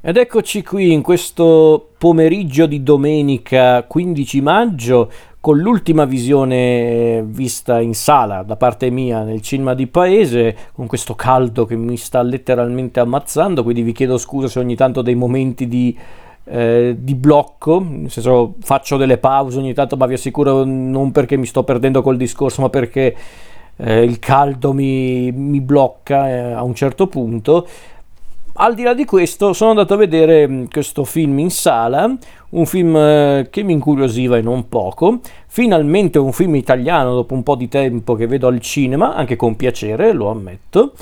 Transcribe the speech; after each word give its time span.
Ed 0.00 0.16
eccoci 0.16 0.62
qui 0.62 0.92
in 0.92 1.02
questo 1.02 1.88
pomeriggio 1.98 2.66
di 2.66 2.84
domenica 2.84 3.82
15 3.82 4.40
maggio 4.40 5.10
con 5.40 5.58
l'ultima 5.58 6.04
visione 6.04 7.24
vista 7.26 7.80
in 7.80 7.94
sala 7.94 8.44
da 8.44 8.54
parte 8.54 8.90
mia 8.90 9.24
nel 9.24 9.40
cinema 9.40 9.74
di 9.74 9.88
paese, 9.88 10.56
con 10.72 10.86
questo 10.86 11.16
caldo 11.16 11.64
che 11.64 11.74
mi 11.74 11.96
sta 11.96 12.22
letteralmente 12.22 13.00
ammazzando, 13.00 13.64
quindi 13.64 13.82
vi 13.82 13.90
chiedo 13.90 14.18
scusa 14.18 14.46
se 14.46 14.60
ogni 14.60 14.76
tanto 14.76 15.02
dei 15.02 15.16
momenti 15.16 15.66
di, 15.66 15.98
eh, 16.44 16.94
di 16.96 17.14
blocco, 17.16 17.84
nel 17.84 18.08
senso 18.08 18.54
faccio 18.60 18.96
delle 18.98 19.18
pause 19.18 19.58
ogni 19.58 19.74
tanto, 19.74 19.96
ma 19.96 20.06
vi 20.06 20.14
assicuro 20.14 20.62
non 20.62 21.10
perché 21.10 21.36
mi 21.36 21.46
sto 21.46 21.64
perdendo 21.64 22.02
col 22.02 22.16
discorso, 22.16 22.62
ma 22.62 22.68
perché 22.68 23.16
eh, 23.74 24.04
il 24.04 24.20
caldo 24.20 24.72
mi, 24.72 25.32
mi 25.32 25.60
blocca 25.60 26.28
eh, 26.28 26.52
a 26.52 26.62
un 26.62 26.76
certo 26.76 27.08
punto 27.08 27.66
al 28.60 28.74
di 28.74 28.82
là 28.82 28.94
di 28.94 29.04
questo, 29.04 29.52
sono 29.52 29.70
andato 29.70 29.94
a 29.94 29.96
vedere 29.96 30.46
mm, 30.48 30.64
questo 30.70 31.04
film 31.04 31.38
in 31.38 31.50
sala, 31.50 32.12
un 32.50 32.66
film 32.66 32.96
eh, 32.96 33.48
che 33.50 33.62
mi 33.62 33.72
incuriosiva 33.72 34.36
e 34.36 34.42
non 34.42 34.68
poco. 34.68 35.20
Finalmente 35.46 36.18
un 36.18 36.32
film 36.32 36.56
italiano 36.56 37.14
dopo 37.14 37.34
un 37.34 37.42
po' 37.42 37.54
di 37.54 37.68
tempo 37.68 38.14
che 38.14 38.26
vedo 38.26 38.48
al 38.48 38.60
cinema, 38.60 39.14
anche 39.14 39.36
con 39.36 39.56
piacere, 39.56 40.12
lo 40.12 40.30
ammetto. 40.30 40.92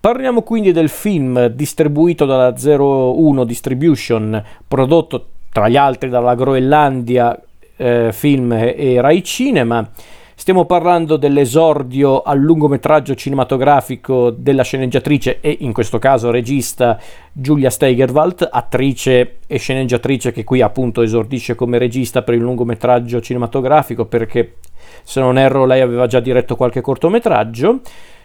Parliamo 0.00 0.42
quindi 0.42 0.72
del 0.72 0.88
film 0.88 1.46
distribuito 1.46 2.24
dalla 2.24 2.54
01 2.56 3.44
Distribution, 3.44 4.42
prodotto 4.66 5.26
tra 5.52 5.68
gli 5.68 5.76
altri 5.76 6.08
dalla 6.08 6.34
Groenlandia 6.34 7.40
eh, 7.76 8.10
Film 8.12 8.52
e 8.52 9.00
Rai 9.00 9.22
Cinema 9.22 9.88
Stiamo 10.42 10.64
parlando 10.64 11.16
dell'esordio 11.18 12.22
al 12.22 12.40
lungometraggio 12.40 13.14
cinematografico 13.14 14.30
della 14.30 14.64
sceneggiatrice 14.64 15.38
e 15.40 15.58
in 15.60 15.72
questo 15.72 16.00
caso 16.00 16.32
regista 16.32 16.98
Giulia 17.32 17.70
Steigerwald, 17.70 18.48
attrice 18.50 19.36
e 19.46 19.58
sceneggiatrice 19.58 20.32
che 20.32 20.42
qui 20.42 20.60
appunto 20.60 21.02
esordisce 21.02 21.54
come 21.54 21.78
regista 21.78 22.22
per 22.22 22.34
il 22.34 22.40
lungometraggio 22.40 23.20
cinematografico 23.20 24.06
perché 24.06 24.56
se 25.04 25.20
non 25.20 25.38
erro 25.38 25.64
lei 25.64 25.80
aveva 25.80 26.08
già 26.08 26.18
diretto 26.18 26.56
qualche 26.56 26.80
cortometraggio. 26.80 27.78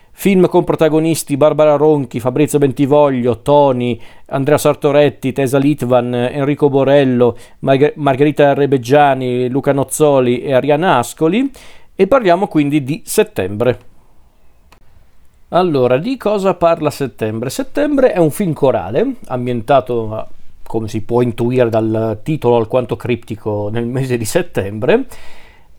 Film 0.09 0.47
con 0.47 0.63
protagonisti 0.63 1.37
Barbara 1.37 1.75
Ronchi, 1.75 2.19
Fabrizio 2.19 2.57
Bentivoglio, 2.57 3.43
Toni, 3.43 4.01
Andrea 4.29 4.57
Sartoretti, 4.57 5.33
Tesa 5.33 5.59
Litvan, 5.59 6.15
Enrico 6.15 6.67
Borello, 6.67 7.37
Margherita 7.59 8.55
Rebeggiani, 8.55 9.47
Luca 9.49 9.71
Nozzoli 9.71 10.41
e 10.41 10.53
Ariana 10.53 10.97
Ascoli 10.97 11.51
e 11.99 12.05
parliamo 12.05 12.47
quindi 12.47 12.83
di 12.83 13.01
settembre. 13.03 13.79
Allora, 15.49 15.97
di 15.97 16.15
cosa 16.15 16.53
parla 16.53 16.91
Settembre? 16.91 17.49
Settembre 17.49 18.11
è 18.11 18.19
un 18.19 18.29
film 18.29 18.53
corale 18.53 19.15
ambientato, 19.27 20.27
come 20.67 20.87
si 20.87 21.01
può 21.01 21.21
intuire 21.21 21.69
dal 21.69 22.19
titolo 22.21 22.57
alquanto 22.57 22.95
criptico, 22.95 23.69
nel 23.71 23.87
mese 23.87 24.15
di 24.17 24.25
settembre 24.25 25.05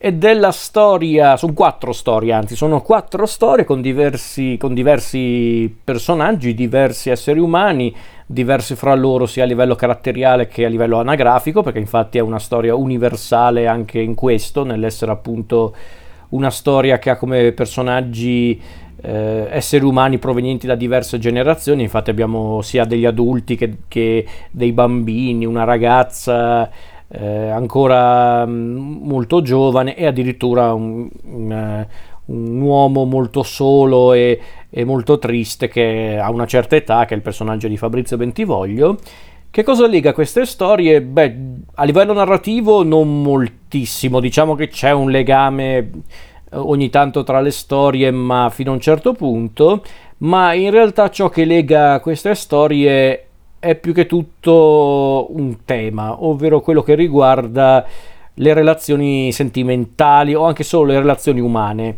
e 0.01 0.15
della 0.15 0.53
storia, 0.53 1.37
sono 1.37 1.53
quattro 1.53 1.93
storie, 1.93 2.33
anzi 2.33 2.57
sono 2.57 2.81
quattro 2.83 3.27
storie 3.27 3.65
con 3.65 3.81
diversi, 3.81 4.57
con 4.57 4.73
diversi 4.73 5.77
personaggi, 5.85 6.55
diversi 6.55 7.11
esseri 7.11 7.41
umani, 7.41 7.95
diversi 8.25 8.75
fra 8.75 8.95
loro 8.95 9.27
sia 9.27 9.43
a 9.43 9.47
livello 9.47 9.75
caratteriale 9.75 10.47
che 10.49 10.65
a 10.65 10.69
livello 10.69 10.99
anagrafico, 10.99 11.63
perché 11.63 11.81
infatti 11.81 12.19
è 12.19 12.21
una 12.23 12.39
storia 12.39 12.75
universale 12.75 13.67
anche 13.67 14.01
in 14.01 14.15
questo, 14.15 14.65
nell'essere 14.65 15.11
appunto 15.11 15.75
una 16.31 16.51
storia 16.51 16.99
che 16.99 17.11
ha 17.11 17.17
come 17.17 17.53
personaggi 17.53 18.61
eh, 19.01 19.47
esseri 19.51 19.85
umani 19.85 20.19
provenienti 20.19 20.67
da 20.67 20.75
diverse 20.75 21.19
generazioni, 21.19 21.83
infatti 21.83 22.11
abbiamo 22.11 22.63
sia 22.63 22.85
degli 22.85 23.05
adulti 23.05 23.57
che, 23.57 23.79
che 23.89 24.27
dei 24.51 24.73
bambini, 24.73 25.47
una 25.47 25.65
ragazza 25.65 26.69
eh, 27.09 27.49
ancora 27.49 28.45
mm, 28.45 28.99
molto 29.03 29.41
giovane 29.43 29.97
e 29.97 30.07
addirittura 30.07 30.75
un, 30.75 31.09
un, 31.25 31.53
eh, 31.53 31.89
un 32.27 32.61
uomo 32.61 33.05
molto 33.05 33.43
solo 33.43 34.13
e, 34.13 34.41
e, 34.69 34.85
molto 34.85 35.19
triste 35.19 35.69
che 35.69 36.19
ha 36.21 36.31
una 36.31 36.47
certa 36.47 36.77
età, 36.77 37.05
che 37.05 37.15
è 37.15 37.17
il 37.17 37.23
personaggio 37.23 37.69
di 37.69 37.77
Fabrizio 37.77 38.17
Bentivoglio. 38.17 38.99
Che 39.51 39.63
cosa 39.63 39.87
lega 39.87 40.13
queste 40.13 40.45
storie? 40.45 41.01
Beh, 41.01 41.37
a 41.75 41.85
livello 41.85 42.13
narrativo 42.13 42.83
non 42.85 43.23
moltissimo, 43.23 44.21
diciamo 44.21 44.55
che 44.55 44.69
c'è 44.69 44.93
un 44.93 45.11
legame 45.11 45.77
eh, 45.79 45.91
ogni 46.51 46.91
tanto 46.91 47.25
tra 47.25 47.41
le 47.41 47.51
storie, 47.51 48.11
ma 48.11 48.51
fino 48.51 48.71
a 48.71 48.75
un 48.75 48.81
certo 48.81 49.15
punto, 49.15 49.83
ma 50.19 50.53
in 50.53 50.71
realtà 50.71 51.09
ciò 51.11 51.29
che 51.31 51.45
lega 51.45 51.99
queste 52.01 52.35
storie 52.35 53.27
è 53.59 53.75
più 53.75 53.93
che 53.93 54.07
tutto 54.07 55.27
un 55.31 55.65
tema, 55.65 56.23
ovvero 56.23 56.61
quello 56.61 56.83
che 56.83 56.95
riguarda 56.95 57.85
le 58.35 58.55
relazioni 58.55 59.33
sentimentali 59.33 60.35
o 60.35 60.45
anche 60.45 60.63
solo 60.63 60.93
le 60.93 60.99
relazioni 60.99 61.41
umane, 61.41 61.97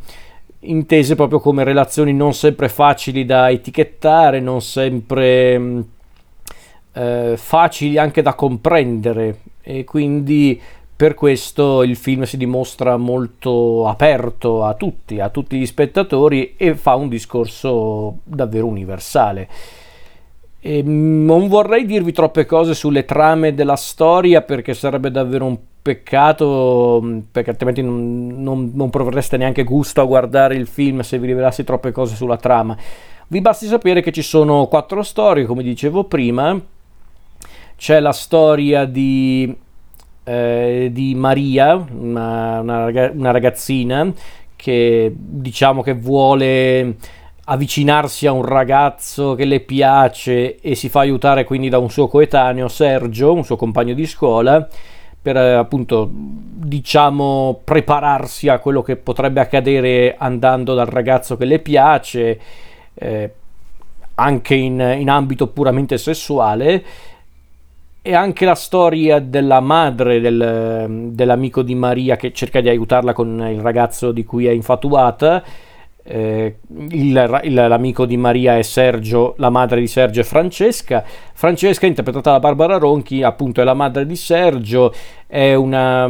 intese 0.61 1.15
proprio 1.17 1.41
come 1.41 1.65
relazioni 1.65 2.15
non 2.15 2.33
sempre 2.33 2.69
facili 2.69 3.25
da 3.25 3.51
etichettare, 3.51 4.41
non 4.41 4.63
sempre 4.63 5.59
mm, 5.59 5.81
eh, 6.93 7.35
facili 7.37 7.99
anche 7.99 8.23
da 8.23 8.35
comprendere 8.35 9.41
e 9.63 9.85
quindi 9.85 10.61
per 11.01 11.15
questo 11.15 11.83
il 11.83 11.97
film 11.97 12.25
si 12.25 12.37
dimostra 12.37 12.99
molto 12.99 13.89
aperto 13.89 14.65
a 14.65 14.75
tutti, 14.75 15.19
a 15.19 15.31
tutti 15.31 15.59
gli 15.59 15.65
spettatori 15.65 16.55
e 16.59 16.75
fa 16.75 16.95
un 16.95 17.09
discorso 17.09 18.19
davvero 18.23 18.67
universale. 18.67 19.49
E 20.61 20.83
non 20.83 21.49
vorrei 21.49 21.87
dirvi 21.87 22.13
troppe 22.13 22.45
cose 22.45 22.75
sulle 22.75 23.07
trame 23.07 23.55
della 23.55 23.77
storia 23.77 24.43
perché 24.43 24.75
sarebbe 24.75 25.11
davvero 25.11 25.47
un 25.47 25.57
peccato 25.81 27.23
perché 27.33 27.49
altrimenti 27.49 27.81
non, 27.81 28.43
non, 28.43 28.73
non 28.75 28.91
proverreste 28.91 29.39
neanche 29.39 29.65
gusto 29.65 30.03
a 30.03 30.05
guardare 30.05 30.55
il 30.55 30.67
film 30.67 31.01
se 31.01 31.19
vi 31.19 31.29
rivelassi 31.29 31.65
troppe 31.65 31.93
cose 31.93 32.15
sulla 32.15 32.37
trama. 32.37 32.77
Vi 33.27 33.41
basti 33.41 33.67
sapere 33.67 34.03
che 34.03 34.13
ci 34.13 34.23
sono 34.23 34.67
quattro 34.67 35.03
storie, 35.03 35.47
come 35.47 35.63
dicevo 35.63 36.05
prima, 36.05 36.61
c'è 37.81 37.99
la 37.99 38.13
storia 38.13 38.85
di, 38.85 39.57
eh, 40.25 40.91
di 40.93 41.15
Maria, 41.15 41.75
una, 41.77 42.61
una, 42.61 43.31
ragazzina 43.31 44.13
che 44.55 45.11
diciamo 45.17 45.81
che 45.81 45.95
vuole 45.95 46.97
avvicinarsi 47.45 48.27
a 48.27 48.33
un 48.33 48.45
ragazzo 48.45 49.35
che 49.35 49.47
le 49.47 49.61
piace 49.61 50.61
e 50.61 50.75
si 50.75 50.91
fa 50.91 51.01
aiutare 51.01 51.45
quindi 51.45 51.71
da 51.71 51.79
un 51.79 51.89
suo 51.89 52.07
coetaneo 52.07 52.69
Sergio, 52.69 53.33
un 53.33 53.45
suo 53.45 53.57
compagno 53.57 53.95
di 53.95 54.05
scuola, 54.05 54.69
per 55.23 55.39
appunto 55.39 56.07
diciamo 56.13 57.63
prepararsi 57.65 58.49
a 58.49 58.59
quello 58.59 58.83
che 58.83 58.97
potrebbe 58.97 59.41
accadere 59.41 60.17
andando 60.19 60.75
dal 60.75 60.87
ragazzo 60.87 61.39
che 61.39 61.47
le 61.47 61.61
piace, 61.61 62.41
eh, 62.93 63.31
anche 64.17 64.55
in, 64.55 64.97
in 64.99 65.09
ambito 65.09 65.47
puramente 65.47 65.97
sessuale 65.97 66.85
e 68.03 68.15
anche 68.15 68.45
la 68.45 68.55
storia 68.55 69.19
della 69.19 69.61
madre 69.61 70.21
del, 70.21 71.11
dell'amico 71.13 71.63
di 71.63 71.75
Maria 71.75 72.17
che 72.17 72.33
cerca 72.33 72.61
di 72.61 72.69
aiutarla 72.69 73.13
con 73.13 73.47
il 73.51 73.61
ragazzo 73.61 74.13
di 74.13 74.25
cui 74.25 74.47
è 74.47 74.51
infatuata. 74.51 75.43
Eh, 76.03 76.57
il, 76.69 77.41
il, 77.45 77.55
l'amico 77.55 78.07
di 78.07 78.17
Maria 78.17 78.57
è 78.57 78.63
Sergio, 78.63 79.35
la 79.37 79.51
madre 79.51 79.81
di 79.81 79.87
Sergio 79.87 80.21
è 80.21 80.25
Francesca. 80.25 81.05
Francesca, 81.35 81.87
interpretata 81.87 82.31
da 82.33 82.39
Barbara 82.39 82.79
Ronchi, 82.79 83.23
appunto 83.23 83.61
è 83.61 83.65
la 83.65 83.75
madre 83.75 84.07
di 84.07 84.17
Sergio, 84.17 84.95
è 85.27 85.55
una, 85.55 86.09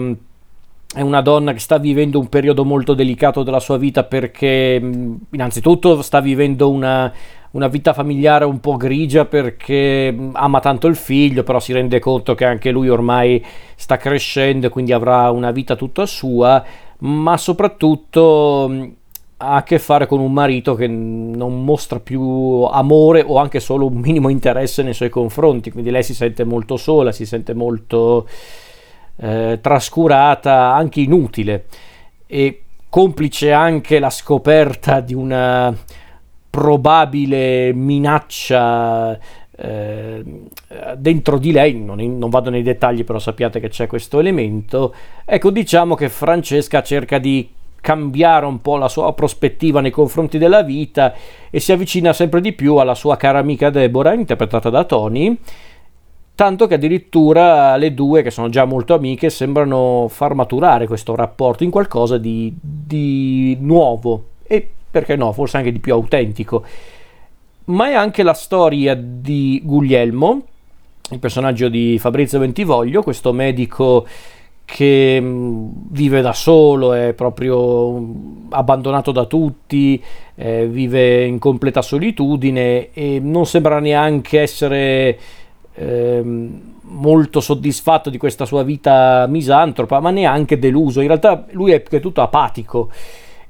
è 0.92 1.00
una 1.02 1.20
donna 1.20 1.52
che 1.52 1.60
sta 1.60 1.78
vivendo 1.78 2.18
un 2.18 2.28
periodo 2.28 2.64
molto 2.64 2.94
delicato 2.94 3.44
della 3.44 3.60
sua 3.60 3.76
vita 3.76 4.02
perché 4.02 4.80
innanzitutto 5.30 6.02
sta 6.02 6.20
vivendo 6.20 6.68
una, 6.68 7.12
una 7.52 7.68
vita 7.68 7.92
familiare 7.92 8.44
un 8.44 8.58
po' 8.58 8.76
grigia 8.76 9.24
perché 9.24 10.16
ama 10.32 10.58
tanto 10.58 10.88
il 10.88 10.96
figlio, 10.96 11.44
però 11.44 11.60
si 11.60 11.72
rende 11.72 12.00
conto 12.00 12.34
che 12.34 12.44
anche 12.44 12.72
lui 12.72 12.88
ormai 12.88 13.44
sta 13.76 13.98
crescendo 13.98 14.66
e 14.66 14.70
quindi 14.70 14.92
avrà 14.92 15.30
una 15.30 15.52
vita 15.52 15.76
tutta 15.76 16.06
sua, 16.06 16.64
ma 16.98 17.36
soprattutto 17.36 18.96
ha 19.42 19.54
a 19.54 19.62
che 19.62 19.78
fare 19.78 20.06
con 20.06 20.18
un 20.18 20.32
marito 20.32 20.74
che 20.74 20.88
non 20.88 21.64
mostra 21.64 22.00
più 22.00 22.20
amore 22.70 23.24
o 23.26 23.38
anche 23.38 23.60
solo 23.60 23.86
un 23.86 23.94
minimo 23.94 24.28
interesse 24.28 24.82
nei 24.82 24.92
suoi 24.92 25.08
confronti, 25.08 25.70
quindi 25.70 25.90
lei 25.90 26.02
si 26.02 26.14
sente 26.14 26.42
molto 26.42 26.76
sola, 26.76 27.12
si 27.12 27.24
sente 27.24 27.54
molto 27.54 28.26
eh, 29.20 29.58
trascurata, 29.60 30.74
anche 30.74 31.00
inutile 31.00 31.66
e 32.26 32.62
complice 32.88 33.52
anche 33.52 33.98
la 33.98 34.10
scoperta 34.10 35.00
di 35.00 35.14
una 35.14 35.74
probabile 36.48 37.72
minaccia 37.72 39.16
eh, 39.56 40.24
dentro 40.96 41.38
di 41.38 41.52
lei, 41.52 41.78
non, 41.78 41.98
non, 42.18 42.30
vado 42.30 42.50
nei 42.50 42.62
dettagli 42.62 43.04
però 43.04 43.18
sappiate 43.18 43.60
che 43.60 43.68
c'è 43.68 43.86
questo 43.86 44.18
elemento, 44.18 44.94
ecco 45.24 45.50
diciamo 45.50 45.94
che 45.94 46.08
Francesca 46.08 46.82
cerca 46.82 47.18
di 47.18 47.48
cambiare 47.80 48.46
un 48.46 48.60
po' 48.60 48.76
la 48.76 48.88
sua 48.88 49.12
prospettiva 49.14 49.80
nei 49.80 49.90
confronti 49.90 50.38
della 50.38 50.62
vita 50.62 51.14
e 51.50 51.60
si 51.60 51.72
avvicina 51.72 52.12
sempre 52.12 52.40
di 52.40 52.52
più 52.52 52.76
alla 52.76 52.94
sua 52.94 53.16
cara 53.16 53.38
amica 53.38 53.70
Deborah, 53.70 54.14
interpretata 54.14 54.70
da 54.70 54.84
Tony, 54.84 55.36
tanto 56.40 56.66
che 56.66 56.76
addirittura 56.76 57.76
le 57.76 57.92
due, 57.92 58.22
che 58.22 58.30
sono 58.30 58.48
già 58.48 58.64
molto 58.64 58.94
amiche, 58.94 59.28
sembrano 59.28 60.06
far 60.08 60.32
maturare 60.32 60.86
questo 60.86 61.14
rapporto 61.14 61.64
in 61.64 61.70
qualcosa 61.70 62.16
di, 62.16 62.50
di 62.58 63.58
nuovo 63.60 64.24
e 64.44 64.66
perché 64.90 65.16
no, 65.16 65.32
forse 65.32 65.58
anche 65.58 65.70
di 65.70 65.80
più 65.80 65.92
autentico. 65.92 66.64
Ma 67.64 67.90
è 67.90 67.92
anche 67.92 68.22
la 68.22 68.32
storia 68.32 68.94
di 68.98 69.60
Guglielmo, 69.62 70.42
il 71.10 71.18
personaggio 71.18 71.68
di 71.68 71.98
Fabrizio 71.98 72.38
Bentivoglio, 72.38 73.02
questo 73.02 73.34
medico 73.34 74.06
che 74.64 75.18
mm, 75.20 75.68
vive 75.90 76.22
da 76.22 76.32
solo, 76.32 76.94
è 76.94 77.12
proprio 77.12 77.98
mm, 77.98 78.46
abbandonato 78.48 79.12
da 79.12 79.26
tutti, 79.26 80.02
eh, 80.36 80.66
vive 80.66 81.22
in 81.26 81.38
completa 81.38 81.82
solitudine 81.82 82.94
e 82.94 83.20
non 83.20 83.44
sembra 83.44 83.78
neanche 83.78 84.40
essere 84.40 85.18
eh, 85.74 86.22
molto 86.82 87.40
soddisfatto 87.40 88.10
di 88.10 88.18
questa 88.18 88.44
sua 88.44 88.62
vita 88.62 89.26
misantropa, 89.28 90.00
ma 90.00 90.10
neanche 90.10 90.58
deluso. 90.58 91.00
In 91.00 91.06
realtà 91.06 91.46
lui 91.52 91.72
è 91.72 91.80
più 91.80 91.90
che 91.90 92.00
tutto 92.00 92.22
apatico. 92.22 92.90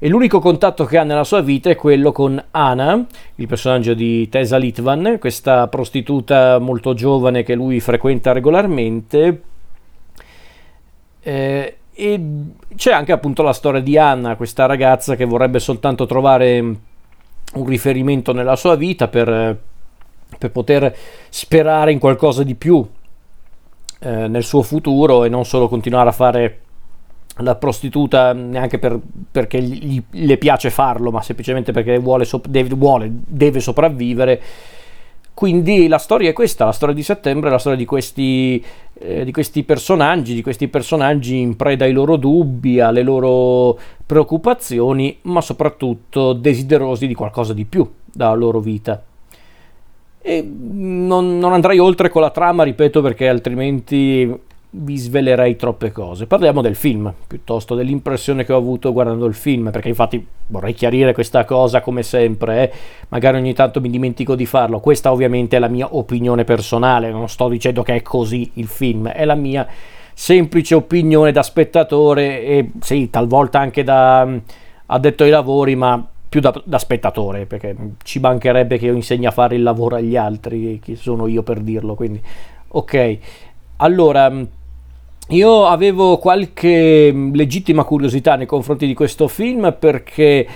E 0.02 0.08
l'unico 0.08 0.40
contatto 0.40 0.86
che 0.86 0.96
ha 0.96 1.02
nella 1.02 1.24
sua 1.24 1.42
vita 1.42 1.68
è 1.68 1.76
quello 1.76 2.10
con 2.10 2.42
Anna, 2.52 3.04
il 3.34 3.46
personaggio 3.46 3.92
di 3.92 4.30
Tessa 4.30 4.56
Litvan, 4.56 5.18
questa 5.20 5.68
prostituta 5.68 6.58
molto 6.58 6.94
giovane 6.94 7.42
che 7.42 7.54
lui 7.54 7.80
frequenta 7.80 8.32
regolarmente, 8.32 9.42
eh, 11.20 11.76
e 11.92 12.20
c'è 12.76 12.92
anche 12.92 13.12
appunto 13.12 13.42
la 13.42 13.52
storia 13.52 13.82
di 13.82 13.98
Anna, 13.98 14.36
questa 14.36 14.64
ragazza 14.64 15.16
che 15.16 15.26
vorrebbe 15.26 15.58
soltanto 15.58 16.06
trovare 16.06 16.60
un 16.60 17.66
riferimento 17.66 18.32
nella 18.32 18.56
sua 18.56 18.76
vita 18.76 19.08
per, 19.08 19.58
per 20.38 20.50
poter 20.50 20.94
sperare 21.28 21.92
in 21.92 21.98
qualcosa 21.98 22.42
di 22.42 22.54
più 22.54 22.86
eh, 24.00 24.28
nel 24.28 24.42
suo 24.42 24.62
futuro 24.62 25.24
e 25.24 25.28
non 25.28 25.44
solo 25.44 25.68
continuare 25.68 26.08
a 26.08 26.12
fare 26.12 26.60
la 27.36 27.54
prostituta 27.54 28.32
neanche 28.32 28.78
per, 28.78 28.98
perché 29.30 29.62
gli, 29.62 30.02
le 30.10 30.36
piace 30.36 30.70
farlo, 30.70 31.10
ma 31.10 31.22
semplicemente 31.22 31.72
perché 31.72 31.98
vuole, 31.98 32.26
deve, 32.48 32.74
vuole, 32.74 33.10
deve 33.10 33.60
sopravvivere 33.60 34.42
quindi 35.40 35.88
la 35.88 35.96
storia 35.96 36.28
è 36.28 36.32
questa, 36.34 36.66
la 36.66 36.72
storia 36.72 36.94
di 36.94 37.02
settembre 37.02 37.48
è 37.48 37.50
la 37.50 37.56
storia 37.56 37.78
di 37.78 37.86
questi, 37.86 38.62
eh, 38.98 39.24
di 39.24 39.32
questi 39.32 39.62
personaggi, 39.62 40.34
di 40.34 40.42
questi 40.42 40.68
personaggi 40.68 41.38
in 41.38 41.56
preda 41.56 41.86
ai 41.86 41.92
loro 41.92 42.16
dubbi, 42.16 42.78
alle 42.78 43.02
loro 43.02 43.78
preoccupazioni, 44.04 45.16
ma 45.22 45.40
soprattutto 45.40 46.34
desiderosi 46.34 47.06
di 47.06 47.14
qualcosa 47.14 47.54
di 47.54 47.64
più 47.64 47.90
dalla 48.04 48.34
loro 48.34 48.60
vita. 48.60 49.02
E 50.22 50.42
non, 50.42 51.38
non 51.38 51.52
andrei 51.52 51.78
oltre 51.78 52.08
con 52.08 52.22
la 52.22 52.30
trama, 52.30 52.62
ripeto, 52.62 53.00
perché 53.00 53.28
altrimenti 53.28 54.48
vi 54.72 54.96
svelerei 54.96 55.56
troppe 55.56 55.90
cose. 55.90 56.26
Parliamo 56.26 56.60
del 56.60 56.76
film, 56.76 57.12
piuttosto 57.26 57.74
dell'impressione 57.74 58.44
che 58.44 58.52
ho 58.52 58.56
avuto 58.56 58.92
guardando 58.92 59.26
il 59.26 59.34
film, 59.34 59.70
perché 59.70 59.88
infatti 59.88 60.24
vorrei 60.46 60.74
chiarire 60.74 61.12
questa 61.12 61.44
cosa 61.44 61.80
come 61.80 62.02
sempre, 62.02 62.62
eh? 62.62 62.72
magari 63.08 63.38
ogni 63.38 63.54
tanto 63.54 63.80
mi 63.80 63.90
dimentico 63.90 64.36
di 64.36 64.46
farlo. 64.46 64.78
Questa 64.78 65.10
ovviamente 65.10 65.56
è 65.56 65.58
la 65.58 65.68
mia 65.68 65.88
opinione 65.96 66.44
personale, 66.44 67.10
non 67.10 67.28
sto 67.28 67.48
dicendo 67.48 67.82
che 67.82 67.96
è 67.96 68.02
così 68.02 68.50
il 68.54 68.68
film, 68.68 69.08
è 69.08 69.24
la 69.24 69.34
mia 69.34 69.66
semplice 70.14 70.74
opinione 70.74 71.32
da 71.32 71.42
spettatore 71.42 72.42
e 72.42 72.70
sì, 72.80 73.10
talvolta 73.10 73.58
anche 73.58 73.82
da 73.82 74.24
mm, 74.24 74.36
addetto 74.86 75.24
ai 75.24 75.30
lavori, 75.30 75.74
ma 75.74 76.06
più 76.30 76.40
da, 76.40 76.54
da, 76.64 76.78
spettatore, 76.78 77.44
perché 77.44 77.76
ci 78.04 78.20
mancherebbe 78.20 78.78
che 78.78 78.86
io 78.86 78.94
insegni 78.94 79.26
a 79.26 79.32
fare 79.32 79.56
il 79.56 79.64
lavoro 79.64 79.96
agli 79.96 80.16
altri, 80.16 80.78
chi 80.80 80.94
sono 80.94 81.26
io 81.26 81.42
per 81.42 81.58
dirlo, 81.60 81.96
quindi 81.96 82.22
ok. 82.68 83.18
Allora, 83.78 84.30
mm, 84.30 84.42
io 85.30 85.66
avevo 85.66 86.18
qualche 86.18 87.10
mm, 87.12 87.34
legittima 87.34 87.82
curiosità 87.82 88.36
nei 88.36 88.46
confronti 88.46 88.86
di 88.86 88.94
questo 88.94 89.26
film 89.26 89.74
perché 89.76 90.46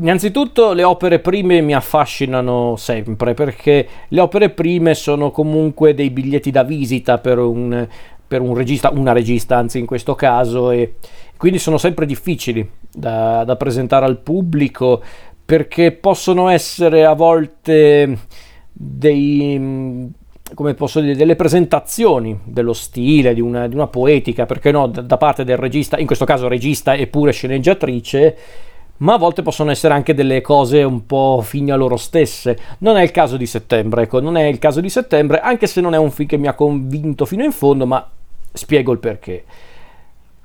innanzitutto 0.00 0.74
le 0.74 0.82
opere 0.82 1.18
prime 1.20 1.62
mi 1.62 1.74
affascinano 1.74 2.74
sempre 2.76 3.32
perché 3.34 3.88
le 4.08 4.20
opere 4.20 4.50
prime 4.50 4.94
sono 4.94 5.30
comunque 5.30 5.94
dei 5.94 6.10
biglietti 6.10 6.50
da 6.50 6.62
visita 6.62 7.18
per 7.18 7.38
un, 7.38 7.86
per 8.26 8.42
un 8.42 8.54
regista, 8.54 8.90
una 8.90 9.12
regista 9.12 9.56
anzi 9.56 9.78
in 9.78 9.86
questo 9.86 10.14
caso 10.14 10.70
e 10.70 10.96
quindi 11.38 11.58
sono 11.58 11.78
sempre 11.78 12.04
difficili 12.04 12.68
da, 12.96 13.44
da 13.44 13.56
presentare 13.56 14.06
al 14.06 14.18
pubblico 14.18 15.02
perché 15.44 15.92
possono 15.92 16.48
essere 16.48 17.04
a 17.04 17.12
volte 17.12 18.18
dei 18.72 19.56
mm, 19.58 20.06
come 20.54 20.74
posso 20.74 21.00
dire, 21.00 21.14
delle 21.14 21.36
presentazioni 21.36 22.38
dello 22.44 22.72
stile, 22.72 23.34
di 23.34 23.40
una, 23.40 23.66
di 23.66 23.74
una 23.74 23.88
poetica, 23.88 24.46
perché 24.46 24.70
no, 24.70 24.86
da, 24.86 25.16
parte 25.16 25.44
del 25.44 25.56
regista, 25.56 25.98
in 25.98 26.06
questo 26.06 26.24
caso 26.24 26.48
regista 26.48 26.94
e 26.94 27.08
pure 27.08 27.32
sceneggiatrice, 27.32 28.36
ma 28.98 29.14
a 29.14 29.18
volte 29.18 29.42
possono 29.42 29.70
essere 29.70 29.92
anche 29.92 30.14
delle 30.14 30.40
cose 30.40 30.82
un 30.82 31.04
po' 31.04 31.40
fini 31.42 31.70
a 31.70 31.76
loro 31.76 31.96
stesse. 31.96 32.58
Non 32.78 32.96
è 32.96 33.02
il 33.02 33.10
caso 33.10 33.36
di 33.36 33.46
settembre, 33.46 34.02
ecco, 34.02 34.20
non 34.20 34.36
è 34.36 34.44
il 34.44 34.58
caso 34.58 34.80
di 34.80 34.88
settembre, 34.88 35.40
anche 35.40 35.66
se 35.66 35.80
non 35.80 35.94
è 35.94 35.98
un 35.98 36.10
film 36.10 36.28
che 36.28 36.38
mi 36.38 36.46
ha 36.46 36.54
convinto 36.54 37.24
fino 37.26 37.44
in 37.44 37.52
fondo, 37.52 37.84
ma 37.84 38.08
spiego 38.52 38.92
il 38.92 38.98
perché. 38.98 39.44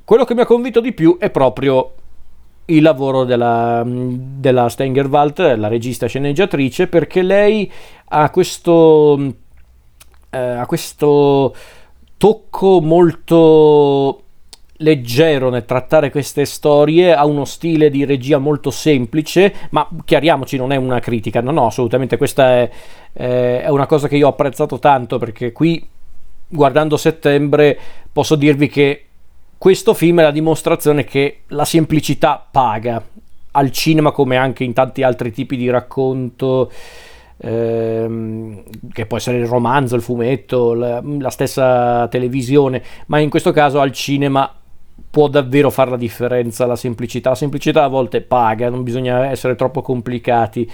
Quello 0.03 0.25
che 0.25 0.33
mi 0.33 0.41
ha 0.41 0.45
convinto 0.45 0.81
di 0.81 0.93
più 0.93 1.17
è 1.19 1.29
proprio 1.29 1.93
il 2.75 2.81
lavoro 2.81 3.23
della, 3.23 3.83
della 3.85 4.69
Steigerwald, 4.69 5.55
la 5.57 5.67
regista 5.67 6.07
sceneggiatrice, 6.07 6.87
perché 6.87 7.21
lei 7.21 7.71
ha 8.09 8.29
questo 8.29 9.39
eh, 10.31 10.39
ha 10.39 10.65
questo 10.65 11.53
tocco 12.17 12.81
molto 12.81 14.23
leggero 14.77 15.49
nel 15.49 15.65
trattare 15.65 16.09
queste 16.09 16.45
storie, 16.45 17.13
ha 17.13 17.25
uno 17.25 17.45
stile 17.45 17.89
di 17.89 18.03
regia 18.05 18.39
molto 18.39 18.71
semplice, 18.71 19.53
ma 19.71 19.87
chiariamoci, 20.03 20.57
non 20.57 20.71
è 20.71 20.75
una 20.75 20.99
critica, 20.99 21.41
no, 21.41 21.51
no, 21.51 21.67
assolutamente 21.67 22.17
questa 22.17 22.49
è, 22.57 22.69
eh, 23.13 23.61
è 23.61 23.69
una 23.69 23.85
cosa 23.85 24.07
che 24.07 24.17
io 24.17 24.27
ho 24.27 24.31
apprezzato 24.31 24.79
tanto 24.79 25.19
perché 25.19 25.51
qui, 25.51 25.85
guardando 26.47 26.97
settembre, 26.97 27.77
posso 28.11 28.35
dirvi 28.35 28.67
che 28.67 29.05
questo 29.61 29.93
film 29.93 30.21
è 30.21 30.23
la 30.23 30.31
dimostrazione 30.31 31.03
che 31.03 31.41
la 31.49 31.65
semplicità 31.65 32.43
paga 32.49 32.99
al 33.51 33.69
cinema 33.69 34.09
come 34.09 34.35
anche 34.35 34.63
in 34.63 34.73
tanti 34.73 35.03
altri 35.03 35.31
tipi 35.31 35.55
di 35.55 35.69
racconto 35.69 36.71
ehm, 37.37 38.63
che 38.91 39.05
può 39.05 39.17
essere 39.17 39.37
il 39.37 39.45
romanzo, 39.45 39.95
il 39.95 40.01
fumetto, 40.01 40.73
la, 40.73 40.99
la 41.03 41.29
stessa 41.29 42.07
televisione, 42.07 42.81
ma 43.05 43.19
in 43.19 43.29
questo 43.29 43.51
caso 43.51 43.79
al 43.79 43.91
cinema 43.91 44.51
può 45.11 45.27
davvero 45.27 45.69
fare 45.69 45.91
la 45.91 45.97
differenza 45.97 46.65
la 46.65 46.75
semplicità. 46.75 47.29
La 47.29 47.35
semplicità 47.35 47.83
a 47.83 47.87
volte 47.87 48.21
paga, 48.21 48.67
non 48.67 48.81
bisogna 48.81 49.29
essere 49.29 49.53
troppo 49.53 49.83
complicati. 49.83 50.67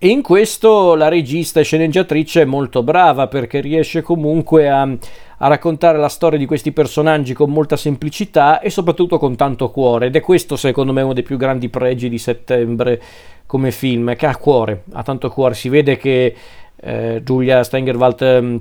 E 0.00 0.06
in 0.10 0.22
questo 0.22 0.94
la 0.94 1.08
regista 1.08 1.58
e 1.58 1.64
sceneggiatrice 1.64 2.42
è 2.42 2.44
molto 2.44 2.84
brava 2.84 3.26
perché 3.26 3.58
riesce 3.58 4.00
comunque 4.00 4.70
a, 4.70 4.82
a, 4.82 5.48
raccontare 5.48 5.98
la 5.98 6.08
storia 6.08 6.38
di 6.38 6.46
questi 6.46 6.70
personaggi 6.70 7.34
con 7.34 7.50
molta 7.50 7.76
semplicità 7.76 8.60
e 8.60 8.70
soprattutto 8.70 9.18
con 9.18 9.34
tanto 9.34 9.72
cuore. 9.72 10.06
Ed 10.06 10.14
è 10.14 10.20
questo 10.20 10.54
secondo 10.54 10.92
me 10.92 11.02
uno 11.02 11.14
dei 11.14 11.24
più 11.24 11.36
grandi 11.36 11.68
pregi 11.68 12.08
di 12.08 12.18
settembre 12.18 13.02
come 13.44 13.72
film, 13.72 14.14
che 14.14 14.26
ha 14.26 14.36
cuore, 14.36 14.84
ha 14.92 15.02
tanto 15.02 15.30
cuore. 15.30 15.54
Si 15.54 15.68
vede 15.68 15.96
che 15.96 16.32
eh, 16.76 17.20
Giulia 17.24 17.64
Steigerwald, 17.64 18.20
ehm, 18.20 18.60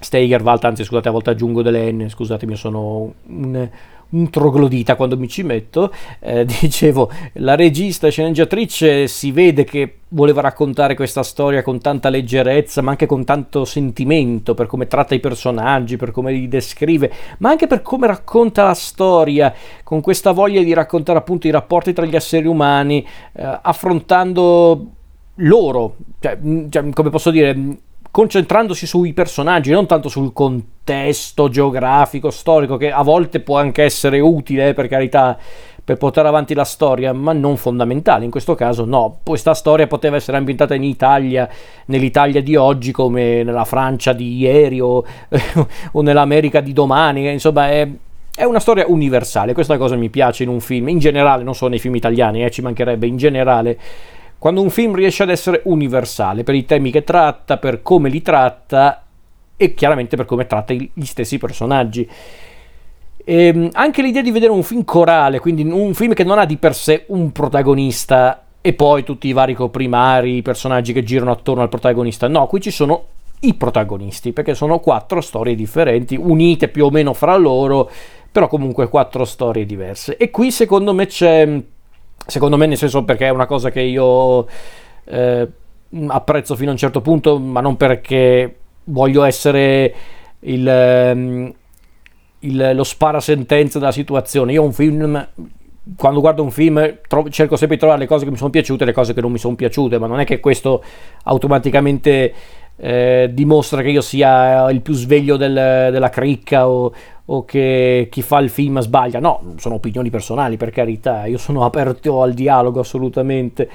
Steigerwald, 0.00 0.64
anzi 0.64 0.82
scusate, 0.82 1.08
a 1.08 1.12
volte 1.12 1.28
aggiungo 1.28 1.60
delle 1.60 1.92
N, 1.92 2.08
scusatemi, 2.08 2.56
sono 2.56 3.12
un, 3.26 3.68
un 4.14 4.30
troglodita 4.30 4.96
quando 4.96 5.18
mi 5.18 5.28
ci 5.28 5.42
metto. 5.42 5.92
Eh, 6.20 6.44
dicevo, 6.60 7.10
la 7.34 7.54
regista 7.54 8.08
sceneggiatrice 8.08 9.06
si 9.06 9.32
vede 9.32 9.64
che 9.64 9.98
voleva 10.08 10.40
raccontare 10.40 10.94
questa 10.94 11.22
storia 11.22 11.62
con 11.62 11.80
tanta 11.80 12.08
leggerezza, 12.08 12.80
ma 12.82 12.92
anche 12.92 13.06
con 13.06 13.24
tanto 13.24 13.64
sentimento 13.64 14.54
per 14.54 14.66
come 14.66 14.86
tratta 14.86 15.14
i 15.14 15.20
personaggi, 15.20 15.96
per 15.96 16.12
come 16.12 16.32
li 16.32 16.48
descrive, 16.48 17.12
ma 17.38 17.50
anche 17.50 17.66
per 17.66 17.82
come 17.82 18.06
racconta 18.06 18.64
la 18.64 18.74
storia, 18.74 19.52
con 19.82 20.00
questa 20.00 20.30
voglia 20.32 20.62
di 20.62 20.72
raccontare 20.72 21.18
appunto 21.18 21.46
i 21.46 21.50
rapporti 21.50 21.92
tra 21.92 22.06
gli 22.06 22.14
esseri 22.14 22.46
umani, 22.46 23.04
eh, 23.32 23.58
affrontando 23.62 24.86
loro, 25.38 25.96
cioè, 26.20 26.38
cioè, 26.68 26.88
come 26.90 27.10
posso 27.10 27.30
dire, 27.32 27.56
concentrandosi 28.14 28.86
sui 28.86 29.12
personaggi, 29.12 29.72
non 29.72 29.86
tanto 29.86 30.08
sul 30.08 30.32
contesto 30.32 31.48
geografico, 31.48 32.30
storico, 32.30 32.76
che 32.76 32.92
a 32.92 33.02
volte 33.02 33.40
può 33.40 33.58
anche 33.58 33.82
essere 33.82 34.20
utile, 34.20 34.72
per 34.72 34.86
carità, 34.86 35.36
per 35.82 35.96
portare 35.96 36.28
avanti 36.28 36.54
la 36.54 36.62
storia, 36.62 37.12
ma 37.12 37.32
non 37.32 37.56
fondamentale. 37.56 38.24
In 38.24 38.30
questo 38.30 38.54
caso 38.54 38.84
no, 38.84 39.18
questa 39.24 39.52
storia 39.52 39.88
poteva 39.88 40.14
essere 40.14 40.36
ambientata 40.36 40.76
in 40.76 40.84
Italia, 40.84 41.48
nell'Italia 41.86 42.40
di 42.40 42.54
oggi 42.54 42.92
come 42.92 43.42
nella 43.42 43.64
Francia 43.64 44.12
di 44.12 44.36
ieri 44.36 44.78
o, 44.78 45.04
o 45.90 46.00
nell'America 46.00 46.60
di 46.60 46.72
domani, 46.72 47.28
insomma 47.32 47.68
è, 47.68 47.88
è 48.32 48.44
una 48.44 48.60
storia 48.60 48.84
universale, 48.86 49.54
questa 49.54 49.76
cosa 49.76 49.96
mi 49.96 50.08
piace 50.08 50.44
in 50.44 50.50
un 50.50 50.60
film, 50.60 50.88
in 50.88 51.00
generale, 51.00 51.42
non 51.42 51.56
solo 51.56 51.70
nei 51.70 51.80
film 51.80 51.96
italiani, 51.96 52.44
eh, 52.44 52.50
ci 52.52 52.62
mancherebbe, 52.62 53.08
in 53.08 53.16
generale 53.16 53.76
quando 54.44 54.60
un 54.60 54.68
film 54.68 54.94
riesce 54.94 55.22
ad 55.22 55.30
essere 55.30 55.62
universale 55.64 56.42
per 56.42 56.54
i 56.54 56.66
temi 56.66 56.90
che 56.90 57.02
tratta, 57.02 57.56
per 57.56 57.80
come 57.80 58.10
li 58.10 58.20
tratta 58.20 59.02
e 59.56 59.72
chiaramente 59.72 60.16
per 60.16 60.26
come 60.26 60.46
tratta 60.46 60.74
gli 60.74 61.04
stessi 61.04 61.38
personaggi. 61.38 62.06
E 63.24 63.46
ehm, 63.46 63.70
anche 63.72 64.02
l'idea 64.02 64.20
di 64.20 64.30
vedere 64.30 64.52
un 64.52 64.62
film 64.62 64.84
corale, 64.84 65.38
quindi 65.38 65.62
un 65.62 65.94
film 65.94 66.12
che 66.12 66.24
non 66.24 66.38
ha 66.38 66.44
di 66.44 66.58
per 66.58 66.74
sé 66.74 67.04
un 67.06 67.32
protagonista 67.32 68.44
e 68.60 68.74
poi 68.74 69.02
tutti 69.02 69.28
i 69.28 69.32
vari 69.32 69.54
coprimari, 69.54 70.36
i 70.36 70.42
personaggi 70.42 70.92
che 70.92 71.02
girano 71.02 71.30
attorno 71.30 71.62
al 71.62 71.70
protagonista. 71.70 72.28
No, 72.28 72.46
qui 72.46 72.60
ci 72.60 72.70
sono 72.70 73.02
i 73.40 73.54
protagonisti, 73.54 74.34
perché 74.34 74.54
sono 74.54 74.78
quattro 74.78 75.22
storie 75.22 75.54
differenti, 75.54 76.16
unite 76.16 76.68
più 76.68 76.84
o 76.84 76.90
meno 76.90 77.14
fra 77.14 77.34
loro, 77.36 77.90
però 78.30 78.46
comunque 78.48 78.90
quattro 78.90 79.24
storie 79.24 79.64
diverse. 79.64 80.18
E 80.18 80.30
qui 80.30 80.50
secondo 80.50 80.92
me 80.92 81.06
c'è, 81.06 81.62
secondo 82.26 82.56
me 82.56 82.66
nel 82.66 82.76
senso 82.76 83.04
perché 83.04 83.26
è 83.26 83.30
una 83.30 83.46
cosa 83.46 83.70
che 83.70 83.80
io 83.80 84.46
eh, 85.04 85.48
apprezzo 86.06 86.56
fino 86.56 86.70
a 86.70 86.72
un 86.72 86.78
certo 86.78 87.00
punto, 87.00 87.38
ma 87.38 87.60
non 87.60 87.76
perché 87.76 88.56
voglio 88.84 89.24
essere 89.24 89.94
il, 90.40 90.66
ehm, 90.66 91.52
il, 92.40 92.72
lo 92.74 92.84
sparasentenza 92.84 93.78
della 93.78 93.92
situazione. 93.92 94.52
Io 94.52 94.62
un 94.62 94.72
film 94.72 95.28
quando 95.96 96.20
guardo 96.20 96.42
un 96.42 96.50
film 96.50 97.00
tro- 97.06 97.28
cerco 97.28 97.56
sempre 97.56 97.76
di 97.76 97.82
trovare 97.82 98.00
le 98.00 98.06
cose 98.06 98.24
che 98.24 98.30
mi 98.30 98.38
sono 98.38 98.50
piaciute 98.50 98.84
e 98.84 98.86
le 98.86 98.92
cose 98.92 99.12
che 99.12 99.20
non 99.20 99.30
mi 99.30 99.38
sono 99.38 99.54
piaciute, 99.54 99.98
ma 99.98 100.06
non 100.06 100.20
è 100.20 100.24
che 100.24 100.40
questo 100.40 100.82
automaticamente 101.24 102.32
eh, 102.76 103.30
dimostra 103.32 103.82
che 103.82 103.90
io 103.90 104.00
sia 104.00 104.70
il 104.70 104.80
più 104.80 104.94
sveglio 104.94 105.36
del, 105.36 105.52
della 105.52 106.08
cricca 106.08 106.68
o, 106.68 106.92
o, 107.26 107.44
che 107.44 108.08
chi 108.10 108.22
fa 108.22 108.38
il 108.38 108.50
film 108.50 108.80
sbaglia. 108.80 109.20
No, 109.20 109.54
sono 109.56 109.76
opinioni 109.76 110.10
personali 110.10 110.56
per 110.56 110.70
carità, 110.70 111.26
io 111.26 111.38
sono 111.38 111.64
aperto 111.64 112.22
al 112.22 112.32
dialogo 112.34 112.80
assolutamente. 112.80 113.68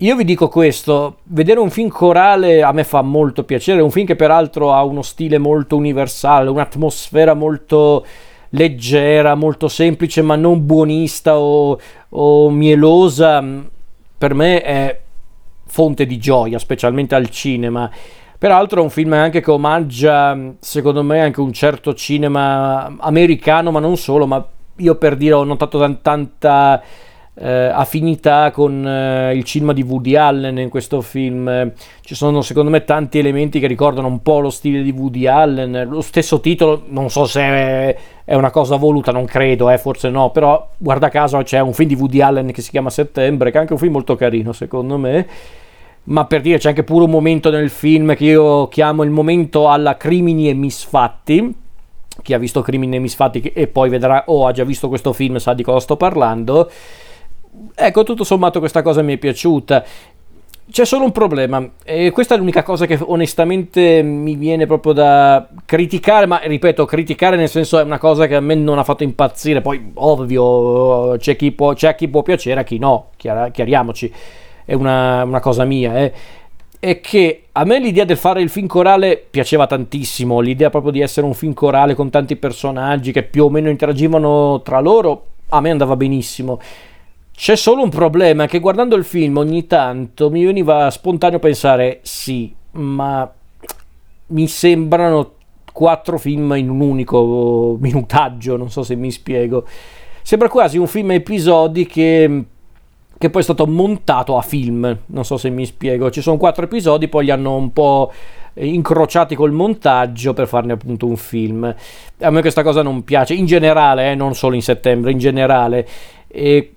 Io 0.00 0.14
vi 0.14 0.24
dico 0.24 0.48
questo, 0.48 1.18
vedere 1.24 1.58
un 1.58 1.70
film 1.70 1.88
corale 1.88 2.62
a 2.62 2.70
me 2.72 2.84
fa 2.84 3.00
molto 3.00 3.44
piacere, 3.44 3.80
un 3.80 3.90
film 3.90 4.04
che 4.04 4.14
peraltro 4.16 4.72
ha 4.74 4.84
uno 4.84 5.00
stile 5.00 5.38
molto 5.38 5.74
universale, 5.76 6.50
un'atmosfera 6.50 7.32
molto 7.32 8.04
leggera, 8.50 9.34
molto 9.34 9.68
semplice, 9.68 10.20
ma 10.20 10.36
non 10.36 10.66
buonista 10.66 11.38
o, 11.38 11.78
o 12.10 12.50
mielosa, 12.50 13.42
per 14.18 14.34
me 14.34 14.60
è 14.62 15.00
fonte 15.64 16.04
di 16.04 16.18
gioia, 16.18 16.58
specialmente 16.58 17.14
al 17.14 17.30
cinema. 17.30 17.90
Peraltro 18.38 18.80
è 18.80 18.82
un 18.82 18.90
film 18.90 19.14
anche 19.14 19.40
che 19.40 19.50
omaggia, 19.50 20.38
secondo 20.60 21.02
me, 21.02 21.20
anche 21.20 21.40
un 21.40 21.52
certo 21.52 21.94
cinema 21.94 22.94
americano, 22.98 23.70
ma 23.70 23.80
non 23.80 23.96
solo, 23.96 24.26
ma 24.26 24.46
io 24.76 24.94
per 24.96 25.16
dire 25.16 25.34
ho 25.34 25.44
notato 25.44 25.78
t- 25.78 26.02
tanta 26.02 26.82
eh, 27.38 27.48
affinità 27.48 28.50
con 28.50 28.86
eh, 28.86 29.34
il 29.34 29.44
cinema 29.44 29.72
di 29.72 29.82
Woody 29.82 30.16
Allen 30.16 30.58
in 30.58 30.68
questo 30.68 31.00
film. 31.00 31.72
Ci 32.00 32.14
sono 32.14 32.42
secondo 32.42 32.70
me 32.70 32.84
tanti 32.84 33.18
elementi 33.18 33.60
che 33.60 33.66
ricordano 33.66 34.08
un 34.08 34.20
po' 34.22 34.40
lo 34.40 34.50
stile 34.50 34.82
di 34.82 34.90
Woody 34.90 35.26
Allen. 35.26 35.86
Lo 35.88 36.00
stesso 36.00 36.40
titolo, 36.40 36.82
non 36.88 37.10
so 37.10 37.26
se 37.26 37.40
è, 37.40 37.96
è 38.24 38.34
una 38.34 38.50
cosa 38.50 38.76
voluta, 38.76 39.12
non 39.12 39.24
credo, 39.24 39.70
eh, 39.70 39.78
forse 39.78 40.08
no, 40.10 40.30
però 40.30 40.68
guarda 40.76 41.08
caso 41.08 41.38
c'è 41.42 41.60
un 41.60 41.72
film 41.72 41.88
di 41.88 41.94
Woody 41.94 42.20
Allen 42.20 42.52
che 42.52 42.62
si 42.62 42.70
chiama 42.70 42.90
Settembre, 42.90 43.50
che 43.50 43.56
è 43.58 43.60
anche 43.60 43.72
un 43.72 43.78
film 43.78 43.92
molto 43.92 44.16
carino 44.16 44.52
secondo 44.52 44.98
me. 44.98 45.26
Ma 46.06 46.24
per 46.24 46.40
dire 46.40 46.58
c'è 46.58 46.68
anche 46.68 46.84
pure 46.84 47.04
un 47.04 47.10
momento 47.10 47.50
nel 47.50 47.70
film 47.70 48.14
che 48.14 48.24
io 48.24 48.68
chiamo 48.68 49.02
il 49.02 49.10
momento 49.10 49.68
alla 49.68 49.96
crimini 49.96 50.48
e 50.48 50.54
misfatti, 50.54 51.54
chi 52.22 52.34
ha 52.34 52.38
visto 52.38 52.62
Crimini 52.62 52.96
e 52.96 52.98
Misfatti 52.98 53.40
e 53.40 53.66
poi 53.66 53.88
vedrà 53.88 54.24
o 54.26 54.42
oh, 54.42 54.46
ha 54.46 54.52
già 54.52 54.64
visto 54.64 54.88
questo 54.88 55.12
film 55.12 55.36
sa 55.36 55.54
di 55.54 55.62
cosa 55.62 55.80
sto 55.80 55.96
parlando. 55.96 56.70
Ecco, 57.74 58.02
tutto 58.02 58.24
sommato 58.24 58.58
questa 58.58 58.82
cosa 58.82 59.02
mi 59.02 59.14
è 59.14 59.18
piaciuta. 59.18 59.84
C'è 60.68 60.84
solo 60.84 61.04
un 61.04 61.12
problema, 61.12 61.64
e 61.84 62.10
questa 62.10 62.34
è 62.34 62.38
l'unica 62.38 62.64
cosa 62.64 62.86
che 62.86 62.98
onestamente 63.00 64.02
mi 64.02 64.34
viene 64.34 64.66
proprio 64.66 64.92
da 64.92 65.48
criticare, 65.64 66.26
ma 66.26 66.40
ripeto, 66.42 66.84
criticare 66.84 67.36
nel 67.36 67.48
senso 67.48 67.78
è 67.78 67.84
una 67.84 67.98
cosa 67.98 68.26
che 68.26 68.34
a 68.34 68.40
me 68.40 68.56
non 68.56 68.76
ha 68.76 68.82
fatto 68.82 69.04
impazzire, 69.04 69.60
poi 69.60 69.92
ovvio 69.94 71.16
c'è 71.18 71.36
chi 71.36 71.52
può, 71.52 71.72
c'è 71.72 71.94
chi 71.94 72.08
può 72.08 72.22
piacere, 72.22 72.60
a 72.60 72.64
chi 72.64 72.78
no, 72.78 73.10
chiar- 73.16 73.52
chiariamoci, 73.52 74.12
è 74.66 74.74
una, 74.74 75.24
una 75.24 75.40
cosa 75.40 75.64
mia, 75.64 75.96
eh. 75.96 76.12
è 76.78 77.00
che 77.00 77.44
a 77.52 77.64
me 77.64 77.78
l'idea 77.78 78.04
del 78.04 78.18
fare 78.18 78.42
il 78.42 78.50
film 78.50 78.66
corale 78.66 79.24
piaceva 79.30 79.66
tantissimo, 79.66 80.40
l'idea 80.40 80.68
proprio 80.68 80.92
di 80.92 81.00
essere 81.00 81.24
un 81.24 81.32
film 81.32 81.54
corale 81.54 81.94
con 81.94 82.10
tanti 82.10 82.36
personaggi 82.36 83.12
che 83.12 83.22
più 83.22 83.44
o 83.44 83.48
meno 83.48 83.70
interagivano 83.70 84.60
tra 84.62 84.80
loro, 84.80 85.26
a 85.48 85.60
me 85.60 85.70
andava 85.70 85.96
benissimo. 85.96 86.60
C'è 87.34 87.56
solo 87.56 87.82
un 87.82 87.90
problema 87.90 88.46
che 88.46 88.60
guardando 88.60 88.96
il 88.96 89.04
film 89.04 89.36
ogni 89.36 89.66
tanto 89.66 90.30
mi 90.30 90.44
veniva 90.44 90.90
spontaneo 90.90 91.38
pensare 91.38 92.00
sì, 92.02 92.52
ma 92.72 93.30
mi 94.28 94.48
sembrano 94.48 95.32
quattro 95.72 96.18
film 96.18 96.54
in 96.56 96.70
un 96.70 96.80
unico 96.80 97.76
minutaggio, 97.78 98.56
non 98.56 98.70
so 98.70 98.82
se 98.82 98.96
mi 98.96 99.10
spiego. 99.10 99.66
Sembra 100.22 100.48
quasi 100.48 100.78
un 100.78 100.86
film 100.86 101.10
a 101.10 101.14
episodi 101.14 101.86
che, 101.86 102.44
che 103.18 103.30
poi 103.30 103.40
è 103.40 103.44
stato 103.44 103.66
montato 103.66 104.36
a 104.36 104.42
film, 104.42 104.98
non 105.06 105.24
so 105.24 105.36
se 105.36 105.48
mi 105.48 105.64
spiego. 105.64 106.10
Ci 106.10 106.20
sono 106.20 106.36
quattro 106.36 106.64
episodi, 106.64 107.08
poi 107.08 107.24
li 107.24 107.30
hanno 107.30 107.54
un 107.54 107.72
po' 107.72 108.12
incrociati 108.56 109.34
col 109.34 109.52
montaggio 109.52 110.32
per 110.32 110.46
farne 110.46 110.72
appunto 110.72 111.06
un 111.06 111.16
film. 111.16 111.74
A 112.20 112.30
me 112.30 112.40
questa 112.40 112.62
cosa 112.62 112.82
non 112.82 113.04
piace, 113.04 113.34
in 113.34 113.46
generale, 113.46 114.12
eh, 114.12 114.14
non 114.14 114.34
solo 114.34 114.54
in 114.54 114.62
settembre, 114.62 115.10
in 115.10 115.18
generale. 115.18 115.86
E 116.28 116.74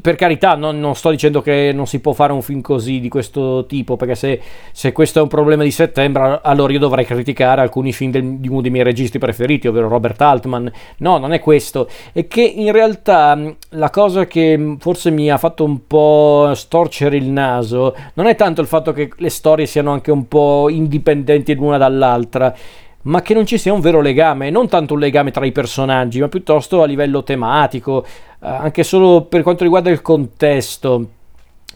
per 0.00 0.14
carità, 0.14 0.54
non, 0.54 0.78
non, 0.78 0.94
sto 0.94 1.10
dicendo 1.10 1.40
che 1.40 1.72
non 1.74 1.86
si 1.86 1.98
può 1.98 2.12
fare 2.12 2.32
un 2.32 2.42
film 2.42 2.60
così 2.60 3.00
di 3.00 3.08
questo 3.08 3.64
tipo, 3.66 3.96
perché 3.96 4.14
se, 4.14 4.40
se 4.70 4.92
questo 4.92 5.18
è 5.18 5.22
un 5.22 5.26
problema 5.26 5.64
di 5.64 5.72
settembre, 5.72 6.38
allora 6.42 6.72
io 6.72 6.78
dovrei 6.78 7.04
criticare 7.04 7.60
alcuni 7.60 7.92
film 7.92 8.12
del, 8.12 8.36
di 8.36 8.48
uno 8.48 8.60
dei 8.60 8.70
miei 8.70 8.84
registi 8.84 9.18
preferiti, 9.18 9.66
ovvero 9.66 9.88
Robert 9.88 10.20
Altman. 10.20 10.70
No, 10.98 11.18
non 11.18 11.32
è 11.32 11.40
questo. 11.40 11.88
È 12.12 12.28
che 12.28 12.42
in 12.42 12.70
realtà 12.70 13.36
la 13.70 13.90
cosa 13.90 14.26
che 14.26 14.76
forse 14.78 15.10
mi 15.10 15.28
ha 15.28 15.38
fatto 15.38 15.64
un 15.64 15.86
po' 15.88 16.52
storcere 16.54 17.16
il 17.16 17.28
naso 17.28 17.96
non 18.14 18.26
è 18.26 18.36
tanto 18.36 18.60
il 18.60 18.66
fatto 18.66 18.92
che 18.92 19.10
le 19.16 19.30
storie 19.30 19.66
siano 19.66 19.90
anche 19.90 20.12
un 20.12 20.28
po' 20.28 20.68
indipendenti 20.68 21.03
l'una 21.54 21.78
dall'altra 21.78 22.54
ma 23.04 23.22
che 23.22 23.34
non 23.34 23.44
ci 23.46 23.58
sia 23.58 23.72
un 23.72 23.80
vero 23.80 24.00
legame, 24.00 24.50
non 24.50 24.68
tanto 24.68 24.94
un 24.94 25.00
legame 25.00 25.30
tra 25.30 25.44
i 25.44 25.52
personaggi, 25.52 26.20
ma 26.20 26.28
piuttosto 26.28 26.82
a 26.82 26.86
livello 26.86 27.22
tematico, 27.22 28.04
eh, 28.04 28.08
anche 28.40 28.82
solo 28.82 29.22
per 29.22 29.42
quanto 29.42 29.62
riguarda 29.62 29.90
il 29.90 30.00
contesto. 30.00 31.08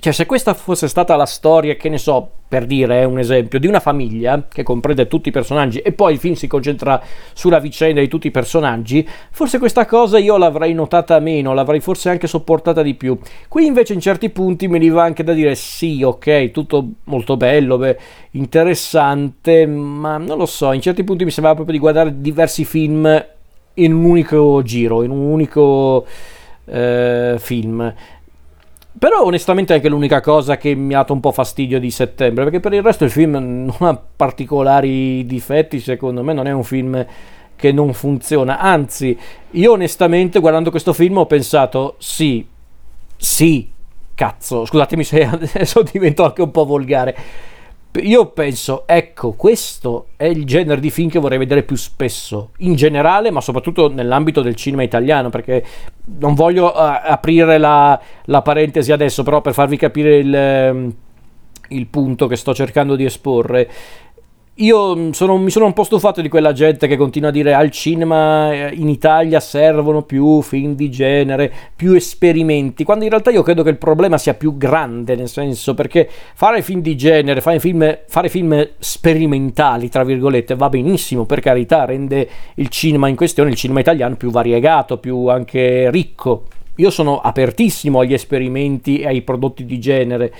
Cioè, 0.00 0.12
se 0.12 0.26
questa 0.26 0.54
fosse 0.54 0.86
stata 0.86 1.16
la 1.16 1.26
storia, 1.26 1.74
che 1.74 1.88
ne 1.88 1.98
so, 1.98 2.30
per 2.46 2.66
dire 2.66 3.04
un 3.04 3.18
esempio, 3.18 3.58
di 3.58 3.66
una 3.66 3.80
famiglia 3.80 4.46
che 4.48 4.62
comprende 4.62 5.08
tutti 5.08 5.28
i 5.28 5.32
personaggi 5.32 5.80
e 5.80 5.90
poi 5.90 6.12
il 6.12 6.18
film 6.20 6.34
si 6.34 6.46
concentra 6.46 7.02
sulla 7.32 7.58
vicenda 7.58 8.00
di 8.00 8.06
tutti 8.06 8.28
i 8.28 8.30
personaggi, 8.30 9.06
forse 9.30 9.58
questa 9.58 9.86
cosa 9.86 10.18
io 10.18 10.36
l'avrei 10.36 10.72
notata 10.72 11.18
meno, 11.18 11.52
l'avrei 11.52 11.80
forse 11.80 12.10
anche 12.10 12.28
sopportata 12.28 12.82
di 12.82 12.94
più. 12.94 13.18
Qui 13.48 13.66
invece 13.66 13.92
in 13.92 14.00
certi 14.00 14.30
punti 14.30 14.68
mi 14.68 14.88
va 14.88 15.02
anche 15.02 15.24
da 15.24 15.32
dire 15.32 15.56
sì, 15.56 16.00
ok, 16.04 16.52
tutto 16.52 16.88
molto 17.04 17.36
bello, 17.36 17.76
beh, 17.76 17.98
interessante, 18.32 19.66
ma 19.66 20.16
non 20.16 20.38
lo 20.38 20.46
so, 20.46 20.70
in 20.72 20.80
certi 20.80 21.02
punti 21.02 21.24
mi 21.24 21.32
sembrava 21.32 21.56
proprio 21.56 21.76
di 21.76 21.82
guardare 21.82 22.20
diversi 22.20 22.64
film 22.64 23.26
in 23.74 23.92
un 23.92 24.04
unico 24.04 24.62
giro, 24.62 25.02
in 25.02 25.10
un 25.10 25.24
unico 25.24 26.06
eh, 26.66 27.34
film. 27.38 27.94
Però 28.98 29.22
onestamente 29.22 29.72
è 29.72 29.76
anche 29.76 29.88
l'unica 29.88 30.20
cosa 30.20 30.56
che 30.56 30.74
mi 30.74 30.94
ha 30.94 30.98
dato 30.98 31.12
un 31.12 31.20
po' 31.20 31.30
fastidio 31.30 31.78
di 31.78 31.90
settembre, 31.90 32.44
perché 32.44 32.60
per 32.60 32.72
il 32.72 32.82
resto 32.82 33.04
il 33.04 33.10
film 33.10 33.32
non 33.32 33.76
ha 33.80 33.96
particolari 34.16 35.24
difetti, 35.24 35.78
secondo 35.78 36.24
me. 36.24 36.32
Non 36.32 36.46
è 36.46 36.52
un 36.52 36.64
film 36.64 37.06
che 37.58 37.72
non 37.72 37.92
funziona, 37.92 38.60
anzi 38.60 39.18
io 39.50 39.72
onestamente 39.72 40.38
guardando 40.38 40.70
questo 40.70 40.92
film 40.92 41.18
ho 41.18 41.26
pensato 41.26 41.96
sì, 41.98 42.46
sì, 43.16 43.68
cazzo, 44.14 44.64
scusatemi 44.64 45.02
se 45.02 45.24
adesso 45.26 45.82
divento 45.82 46.24
anche 46.24 46.42
un 46.42 46.52
po' 46.52 46.64
volgare, 46.64 47.16
io 48.02 48.26
penso, 48.26 48.84
ecco, 48.86 49.32
questo 49.32 50.08
è 50.16 50.26
il 50.26 50.44
genere 50.44 50.80
di 50.80 50.90
film 50.90 51.08
che 51.08 51.18
vorrei 51.18 51.38
vedere 51.38 51.62
più 51.62 51.76
spesso, 51.76 52.50
in 52.58 52.74
generale, 52.74 53.30
ma 53.30 53.40
soprattutto 53.40 53.88
nell'ambito 53.88 54.42
del 54.42 54.54
cinema 54.54 54.82
italiano, 54.82 55.30
perché 55.30 55.64
non 56.18 56.34
voglio 56.34 56.66
uh, 56.66 56.72
aprire 56.74 57.58
la, 57.58 57.98
la, 58.26 58.42
parentesi 58.42 58.92
adesso, 58.92 59.22
però 59.22 59.40
per 59.40 59.54
farvi 59.54 59.76
capire 59.76 60.18
il, 60.18 60.34
ehm, 60.34 60.94
il 61.68 61.86
punto 61.86 62.26
che 62.26 62.36
sto 62.36 62.54
cercando 62.54 62.94
di 62.94 63.04
esporre. 63.04 63.68
Io 64.60 64.96
mm, 64.96 65.10
sono, 65.10 65.36
mi 65.36 65.50
sono 65.50 65.66
un 65.66 65.72
po' 65.72 65.84
stufato 65.84 66.20
di 66.20 66.28
quella 66.28 66.52
gente 66.52 66.88
che 66.88 66.96
continua 66.96 67.28
a 67.28 67.32
dire 67.32 67.54
al 67.54 67.70
cinema 67.70 68.52
eh, 68.52 68.70
in 68.74 68.88
Italia 68.88 69.38
servono 69.38 70.02
più 70.02 70.42
film 70.42 70.74
di 70.74 70.90
genere, 70.90 71.52
più 71.76 71.92
esperimenti, 71.92 72.82
quando 72.82 73.04
in 73.04 73.10
realtà 73.10 73.30
io 73.30 73.42
credo 73.42 73.62
che 73.62 73.70
il 73.70 73.78
problema 73.78 74.18
sia 74.18 74.34
più 74.34 74.56
grande, 74.56 75.14
nel 75.14 75.28
senso 75.28 75.74
perché 75.74 76.08
fare 76.34 76.62
film 76.62 76.80
di 76.80 76.96
genere, 76.96 77.40
fare 77.40 77.60
film, 77.60 77.98
fare 78.08 78.28
film 78.28 78.68
sperimentali, 78.78 79.88
tra 79.88 80.02
virgolette, 80.02 80.56
va 80.56 80.68
benissimo, 80.68 81.24
per 81.24 81.38
carità, 81.38 81.84
rende 81.84 82.28
il 82.56 82.68
cinema 82.68 83.06
in 83.06 83.14
questione, 83.14 83.50
il 83.50 83.56
cinema 83.56 83.78
italiano 83.78 84.16
più 84.16 84.30
variegato, 84.30 84.98
più 84.98 85.28
anche 85.28 85.88
ricco. 85.90 86.46
Io 86.76 86.90
sono 86.90 87.20
apertissimo 87.20 88.00
agli 88.00 88.12
esperimenti 88.12 89.00
e 89.00 89.06
ai 89.06 89.22
prodotti 89.22 89.64
di 89.64 89.78
genere 89.78 90.32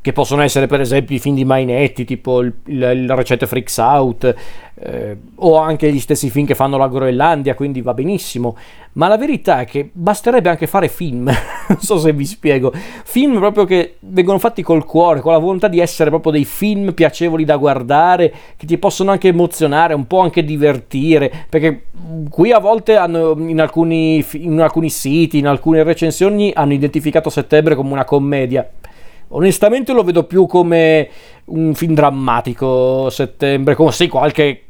che 0.00 0.12
possono 0.12 0.42
essere 0.42 0.66
per 0.66 0.80
esempio 0.80 1.16
i 1.16 1.18
film 1.18 1.34
di 1.34 1.44
Mainetti, 1.44 2.04
tipo 2.04 2.40
il, 2.40 2.52
il, 2.66 2.82
il 2.82 3.10
recente 3.14 3.46
Freaks 3.46 3.78
Out, 3.78 4.34
eh, 4.80 5.16
o 5.36 5.56
anche 5.56 5.92
gli 5.92 5.98
stessi 5.98 6.30
film 6.30 6.46
che 6.46 6.54
fanno 6.54 6.76
la 6.76 6.88
Groenlandia, 6.88 7.54
quindi 7.54 7.82
va 7.82 7.94
benissimo. 7.94 8.56
Ma 8.92 9.08
la 9.08 9.18
verità 9.18 9.60
è 9.60 9.64
che 9.64 9.90
basterebbe 9.92 10.48
anche 10.48 10.68
fare 10.68 10.88
film, 10.88 11.24
non 11.68 11.80
so 11.80 11.98
se 11.98 12.12
vi 12.12 12.24
spiego, 12.24 12.72
film 12.72 13.38
proprio 13.38 13.64
che 13.64 13.96
vengono 14.00 14.38
fatti 14.38 14.62
col 14.62 14.84
cuore, 14.84 15.20
con 15.20 15.32
la 15.32 15.38
volontà 15.38 15.66
di 15.66 15.80
essere 15.80 16.10
proprio 16.10 16.30
dei 16.30 16.44
film 16.44 16.92
piacevoli 16.92 17.44
da 17.44 17.56
guardare, 17.56 18.32
che 18.56 18.66
ti 18.66 18.78
possono 18.78 19.10
anche 19.10 19.28
emozionare, 19.28 19.94
un 19.94 20.06
po' 20.06 20.20
anche 20.20 20.44
divertire, 20.44 21.30
perché 21.48 21.86
qui 22.30 22.52
a 22.52 22.60
volte 22.60 22.96
hanno, 22.96 23.34
in 23.36 23.60
alcuni, 23.60 24.24
in 24.32 24.60
alcuni 24.60 24.90
siti, 24.90 25.38
in 25.38 25.48
alcune 25.48 25.82
recensioni 25.82 26.52
hanno 26.54 26.72
identificato 26.72 27.30
settembre 27.30 27.74
come 27.74 27.92
una 27.92 28.04
commedia 28.04 28.68
Onestamente 29.28 29.92
lo 29.92 30.02
vedo 30.02 30.24
più 30.24 30.46
come 30.46 31.08
un 31.46 31.74
film 31.74 31.94
drammatico 31.94 33.10
settembre, 33.10 33.74
con 33.74 33.92
sì 33.92 34.08
qualche 34.08 34.62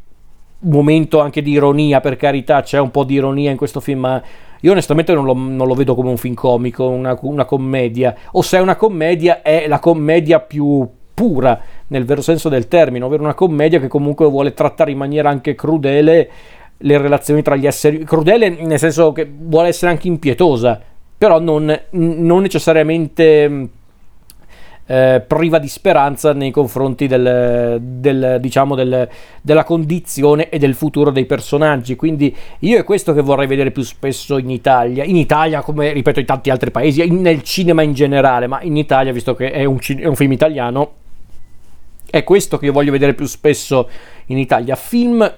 momento 0.61 1.21
anche 1.21 1.43
di 1.43 1.53
ironia, 1.53 2.01
per 2.01 2.17
carità, 2.17 2.63
c'è 2.63 2.81
un 2.81 2.91
po' 2.91 3.05
di 3.05 3.15
ironia 3.15 3.51
in 3.51 3.57
questo 3.57 3.79
film, 3.79 4.01
ma 4.01 4.23
io 4.61 4.73
onestamente 4.73 5.15
non 5.15 5.25
lo, 5.25 5.35
non 5.35 5.69
lo 5.69 5.75
vedo 5.75 5.95
come 5.95 6.09
un 6.09 6.17
film 6.17 6.35
comico, 6.35 6.89
una, 6.89 7.17
una, 7.23 7.45
commedia, 7.45 8.15
o 8.33 8.43
se 8.43 8.59
è 8.59 8.61
una 8.61 8.75
commedia 8.75 9.43
è 9.43 9.69
la 9.69 9.79
commedia 9.79 10.41
più 10.41 10.87
pura, 11.15 11.61
nel 11.89 12.05
vero 12.05 12.21
senso 12.21 12.49
del 12.49 12.67
termine, 12.67 13.05
ovvero 13.05 13.23
una 13.23 13.35
commedia 13.35 13.79
che 13.79 13.89
comunque 13.89 14.27
vuole 14.27 14.55
trattare 14.55 14.91
in 14.91 14.99
maniera 14.99 15.31
anche 15.31 15.55
crudele 15.55 16.31
le 16.77 16.99
relazioni 16.99 17.43
tra 17.43 17.55
gli 17.55 17.67
esseri, 17.67 18.05
crudele 18.05 18.49
nel 18.49 18.79
senso 18.79 19.13
che 19.13 19.29
vuole 19.29 19.69
essere 19.69 19.93
anche 19.93 20.09
impietosa, 20.09 20.81
però 21.17 21.39
non, 21.41 21.81
non 21.91 22.43
necessariamente 22.43 23.69
eh, 24.91 25.23
priva 25.25 25.59
di 25.59 25.69
speranza 25.69 26.33
nei 26.33 26.51
confronti 26.51 27.07
del, 27.07 27.79
del, 27.81 28.39
diciamo 28.41 28.75
del, 28.75 29.07
della 29.43 29.65
condizione 29.65 30.49
e 30.49 30.59
del 30.59 30.75
futuro 30.75 31.11
dei 31.11 31.27
personaggi. 31.27 31.95
Quindi 31.95 32.35
io 32.61 32.79
è 32.79 32.85
questo 32.85 33.13
che 33.13 33.21
vorrei 33.21 33.47
vedere 33.47 33.71
più 33.71 33.83
spesso 33.83 34.39
in 34.39 34.51
Italia. 34.51 35.05
In 35.05 35.17
Italia, 35.17 35.61
come 35.61 35.93
ripeto, 35.93 36.21
in 36.21 36.27
tanti 36.27 36.49
altri 36.49 36.71
paesi, 36.71 37.07
in, 37.07 37.21
nel 37.21 37.43
cinema 37.43 37.83
in 37.83 37.93
generale, 37.93 38.47
ma 38.47 38.63
in 38.63 38.77
Italia, 38.77 39.13
visto 39.13 39.35
che 39.35 39.51
è 39.51 39.65
un, 39.65 39.79
è 39.99 40.07
un 40.07 40.17
film 40.17 40.33
italiano, 40.33 40.93
è 42.11 42.25
questo 42.25 42.57
che 42.57 42.65
io 42.65 42.73
voglio 42.73 42.93
vedere 42.93 43.13
più 43.13 43.27
spesso 43.27 43.91
in 44.27 44.39
Italia. 44.39 44.75
Film 44.75 45.31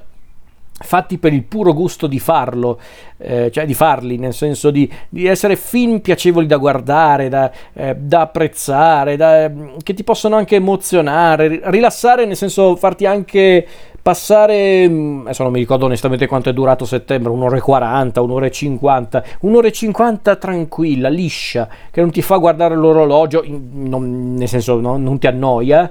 fatti 0.82 1.18
per 1.18 1.32
il 1.32 1.44
puro 1.44 1.75
gusto 1.75 2.06
di 2.06 2.18
farlo, 2.18 2.80
eh, 3.18 3.50
cioè 3.50 3.66
di 3.66 3.75
farli, 3.75 4.16
nel 4.16 4.32
senso 4.32 4.70
di, 4.70 4.90
di, 5.08 5.26
essere 5.26 5.56
film 5.56 6.00
piacevoli 6.00 6.46
da 6.46 6.56
guardare, 6.56 7.28
da, 7.28 7.50
eh, 7.75 7.94
da 7.96 8.22
apprezzare, 8.22 9.16
da, 9.16 9.50
che 9.82 9.94
ti 9.94 10.02
possono 10.04 10.37
anche 10.37 10.56
emozionare, 10.56 11.60
rilassare, 11.64 12.25
nel 12.25 12.37
senso 12.37 12.76
farti 12.76 13.04
anche 13.04 13.66
passare, 14.02 14.88
mm, 14.88 15.20
adesso 15.22 15.42
non 15.42 15.52
mi 15.52 15.58
ricordo 15.58 15.84
onestamente 15.84 16.26
quanto 16.26 16.49
è 16.49 16.52
durato 16.54 16.87
settembre, 16.87 17.30
un'ora 17.30 17.58
e 17.58 17.60
40, 17.60 18.22
un'ora 18.22 18.46
e 18.46 18.50
50, 18.50 19.25
un'ora 19.40 19.66
e 19.66 19.72
50 19.72 20.37
tranquilla, 20.37 21.08
liscia, 21.08 21.68
che 21.90 22.00
non 22.00 22.10
ti 22.10 22.22
fa 22.22 22.38
guardare 22.38 22.75
l'orologio, 22.75 23.44
non, 23.46 24.34
nel 24.34 24.49
senso 24.49 24.80
no, 24.80 24.96
non 24.96 25.18
ti 25.18 25.26
annoia 25.26 25.90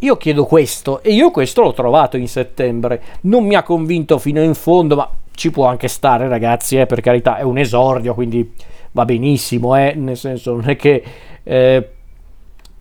io 0.00 0.16
chiedo 0.16 0.44
questo 0.44 1.02
e 1.02 1.12
io 1.12 1.30
questo 1.30 1.62
l'ho 1.62 1.72
trovato 1.72 2.16
in 2.16 2.28
settembre. 2.28 3.02
Non 3.22 3.44
mi 3.44 3.54
ha 3.54 3.62
convinto 3.62 4.18
fino 4.18 4.42
in 4.42 4.54
fondo, 4.54 4.96
ma 4.96 5.10
ci 5.34 5.50
può 5.50 5.66
anche 5.66 5.88
stare, 5.88 6.28
ragazzi, 6.28 6.76
eh, 6.76 6.86
per 6.86 7.00
carità, 7.00 7.36
è 7.36 7.42
un 7.42 7.58
esordio, 7.58 8.14
quindi 8.14 8.52
va 8.92 9.04
benissimo, 9.04 9.76
eh, 9.76 9.94
nel 9.94 10.16
senso 10.16 10.54
non 10.54 10.68
è 10.68 10.76
che 10.76 11.02
eh, 11.42 11.88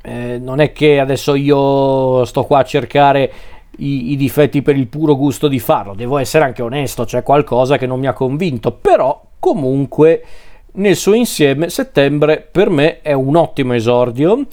eh, 0.01 0.37
non 0.39 0.59
è 0.59 0.71
che 0.71 0.99
adesso 0.99 1.35
io 1.35 2.23
sto 2.25 2.45
qua 2.45 2.59
a 2.59 2.63
cercare 2.63 3.31
i, 3.77 4.11
i, 4.11 4.15
difetti 4.15 4.61
per 4.61 4.77
il 4.77 4.87
puro 4.87 5.15
gusto 5.15 5.47
di 5.47 5.59
farlo, 5.59 5.93
devo 5.93 6.17
essere 6.17 6.45
anche 6.45 6.61
onesto, 6.61 7.03
c'è 7.03 7.23
qualcosa 7.23 7.77
che 7.77 7.85
non 7.85 7.99
mi 7.99 8.07
ha 8.07 8.13
convinto, 8.13 8.71
però 8.71 9.21
comunque 9.39 10.23
nel 10.73 10.95
suo 10.95 11.13
insieme 11.13 11.69
settembre 11.69 12.47
per 12.49 12.69
me 12.69 13.01
è 13.01 13.13
un 13.13 13.35
ottimo 13.35 13.73
esordio 13.73 14.45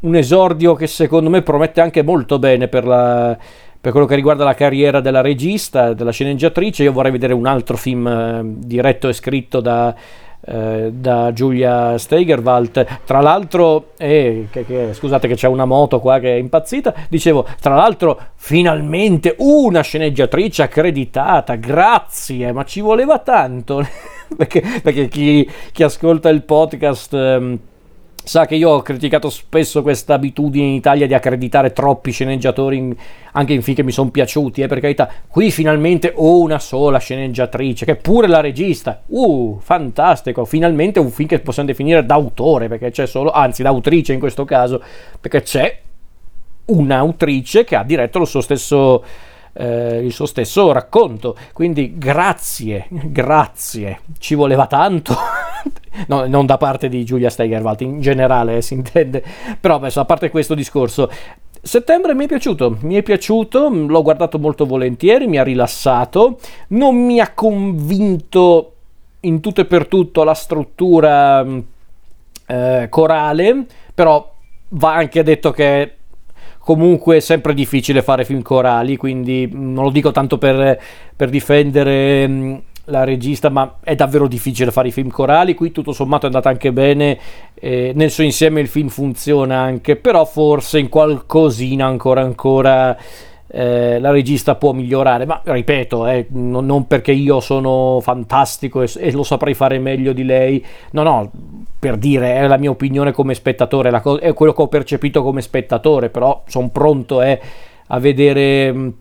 un 0.00 0.14
esordio 0.14 0.74
che 0.74 0.86
secondo 0.86 1.30
me 1.30 1.42
promette 1.42 1.80
anche 1.80 2.02
molto 2.02 2.38
bene 2.38 2.68
per, 2.68 2.86
la, 2.86 3.36
per 3.80 3.92
quello 3.92 4.06
che 4.06 4.14
riguarda 4.14 4.44
la 4.44 4.54
carriera 4.54 5.00
della 5.00 5.20
regista, 5.20 5.92
della 5.92 6.12
sceneggiatrice. 6.12 6.84
Io 6.84 6.92
vorrei 6.92 7.10
vedere 7.10 7.32
un 7.34 7.46
altro 7.46 7.76
film 7.76 8.06
eh, 8.06 8.40
diretto 8.44 9.08
e 9.08 9.12
scritto 9.12 9.60
da, 9.60 9.94
eh, 10.42 10.90
da 10.92 11.32
Giulia 11.32 11.98
Steigerwald. 11.98 12.86
Tra 13.04 13.20
l'altro, 13.20 13.90
eh, 13.98 14.48
che, 14.50 14.64
che, 14.64 14.94
scusate 14.94 15.28
che 15.28 15.34
c'è 15.34 15.48
una 15.48 15.66
moto 15.66 16.00
qua 16.00 16.18
che 16.18 16.34
è 16.34 16.38
impazzita. 16.38 16.94
Dicevo, 17.08 17.46
tra 17.60 17.74
l'altro, 17.74 18.18
finalmente 18.36 19.34
una 19.38 19.82
sceneggiatrice 19.82 20.62
accreditata. 20.62 21.56
Grazie, 21.56 22.52
ma 22.52 22.64
ci 22.64 22.80
voleva 22.80 23.18
tanto. 23.18 23.86
perché, 24.34 24.62
perché 24.82 25.08
chi, 25.08 25.48
chi, 25.72 25.82
ascolta 25.82 26.30
il 26.30 26.42
podcast. 26.42 27.12
Ehm, 27.12 27.58
Sa 28.22 28.44
che 28.44 28.54
io 28.54 28.70
ho 28.70 28.82
criticato 28.82 29.30
spesso 29.30 29.82
questa 29.82 30.14
abitudine 30.14 30.66
in 30.66 30.74
Italia 30.74 31.06
di 31.06 31.14
accreditare 31.14 31.72
troppi 31.72 32.10
sceneggiatori 32.10 32.76
in, 32.76 32.94
anche 33.32 33.54
in 33.54 33.62
film 33.62 33.76
che 33.76 33.82
mi 33.82 33.92
sono 33.92 34.10
piaciuti, 34.10 34.60
eh, 34.60 34.66
per 34.66 34.80
carità. 34.80 35.08
Qui 35.26 35.50
finalmente 35.50 36.12
ho 36.14 36.40
una 36.40 36.58
sola 36.58 36.98
sceneggiatrice, 36.98 37.84
che 37.84 37.92
è 37.92 37.96
pure 37.96 38.28
la 38.28 38.40
regista. 38.40 39.02
Uh, 39.06 39.58
fantastico! 39.60 40.44
Finalmente 40.44 41.00
un 41.00 41.10
film 41.10 41.28
che 41.28 41.40
possiamo 41.40 41.68
definire 41.68 42.04
d'autore, 42.04 42.68
perché 42.68 42.90
c'è 42.90 43.06
solo, 43.06 43.30
anzi 43.30 43.62
d'autrice 43.62 44.12
in 44.12 44.20
questo 44.20 44.44
caso, 44.44 44.82
perché 45.18 45.42
c'è 45.42 45.78
un'autrice 46.66 47.64
che 47.64 47.74
ha 47.74 47.82
diretto 47.82 48.18
lo 48.18 48.24
suo 48.26 48.42
stesso 48.42 49.02
eh, 49.54 50.04
il 50.04 50.12
suo 50.12 50.26
stesso 50.26 50.72
racconto. 50.72 51.36
Quindi 51.52 51.98
grazie, 51.98 52.86
grazie, 52.90 54.00
ci 54.18 54.34
voleva 54.34 54.66
tanto. 54.66 55.16
no, 56.08 56.26
non 56.26 56.46
da 56.46 56.56
parte 56.56 56.88
di 56.88 57.04
Giulia 57.04 57.30
Steigerwald, 57.30 57.80
in 57.80 58.00
generale 58.00 58.56
eh, 58.56 58.62
si 58.62 58.74
intende. 58.74 59.22
Però 59.58 59.76
adesso, 59.76 60.00
a 60.00 60.04
parte 60.04 60.30
questo 60.30 60.54
discorso, 60.54 61.10
Settembre 61.62 62.14
mi 62.14 62.24
è 62.24 62.26
piaciuto, 62.26 62.78
mi 62.80 62.94
è 62.94 63.02
piaciuto, 63.02 63.68
l'ho 63.68 64.02
guardato 64.02 64.38
molto 64.38 64.64
volentieri, 64.64 65.26
mi 65.26 65.36
ha 65.36 65.42
rilassato, 65.42 66.38
non 66.68 66.96
mi 66.96 67.20
ha 67.20 67.32
convinto 67.34 68.72
in 69.20 69.40
tutto 69.40 69.60
e 69.60 69.66
per 69.66 69.86
tutto 69.86 70.24
la 70.24 70.32
struttura 70.32 71.44
eh, 72.46 72.86
corale, 72.88 73.66
però 73.94 74.34
va 74.68 74.94
anche 74.94 75.22
detto 75.22 75.50
che 75.50 75.96
comunque 76.58 77.16
è 77.16 77.20
sempre 77.20 77.52
difficile 77.52 78.00
fare 78.00 78.24
film 78.24 78.40
corali, 78.40 78.96
quindi 78.96 79.46
non 79.52 79.84
lo 79.84 79.90
dico 79.90 80.12
tanto 80.12 80.38
per, 80.38 80.80
per 81.14 81.28
difendere 81.28 82.26
mm, 82.26 82.56
la 82.84 83.04
regista, 83.04 83.48
ma 83.48 83.76
è 83.82 83.94
davvero 83.94 84.26
difficile 84.26 84.70
fare 84.70 84.88
i 84.88 84.92
film 84.92 85.08
corali. 85.10 85.54
Qui 85.54 85.72
tutto 85.72 85.92
sommato 85.92 86.24
è 86.24 86.26
andata 86.26 86.48
anche 86.48 86.72
bene, 86.72 87.18
eh, 87.54 87.92
nel 87.94 88.10
suo 88.10 88.24
insieme 88.24 88.60
il 88.60 88.68
film 88.68 88.88
funziona 88.88 89.58
anche, 89.58 89.96
però 89.96 90.24
forse 90.24 90.78
in 90.78 90.88
qualcosina 90.88 91.86
ancora 91.86 92.20
ancora 92.20 92.96
eh, 93.52 93.98
la 93.98 94.10
regista 94.10 94.54
può 94.54 94.72
migliorare, 94.72 95.26
ma 95.26 95.40
ripeto, 95.42 96.06
eh, 96.06 96.26
non, 96.30 96.66
non, 96.66 96.86
perché 96.86 97.10
io 97.10 97.40
sono 97.40 97.98
fantastico 98.00 98.82
e, 98.82 98.90
e, 98.96 99.10
lo 99.10 99.24
saprei 99.24 99.54
fare 99.54 99.78
meglio 99.80 100.12
di 100.12 100.24
lei, 100.24 100.64
no, 100.92 101.02
no, 101.02 101.30
per 101.78 101.96
dire, 101.96 102.34
è 102.36 102.46
la 102.46 102.58
mia 102.58 102.70
opinione 102.70 103.10
come 103.10 103.34
spettatore, 103.34 104.00
co- 104.00 104.18
è 104.18 104.32
quello 104.34 104.52
che 104.52 104.62
ho 104.62 104.68
percepito 104.68 105.22
come 105.22 105.42
spettatore, 105.42 106.10
però 106.10 106.44
sono 106.46 106.68
pronto 106.68 107.22
eh, 107.22 107.40
a 107.88 107.98
vedere 107.98 108.70
um, 108.70 108.94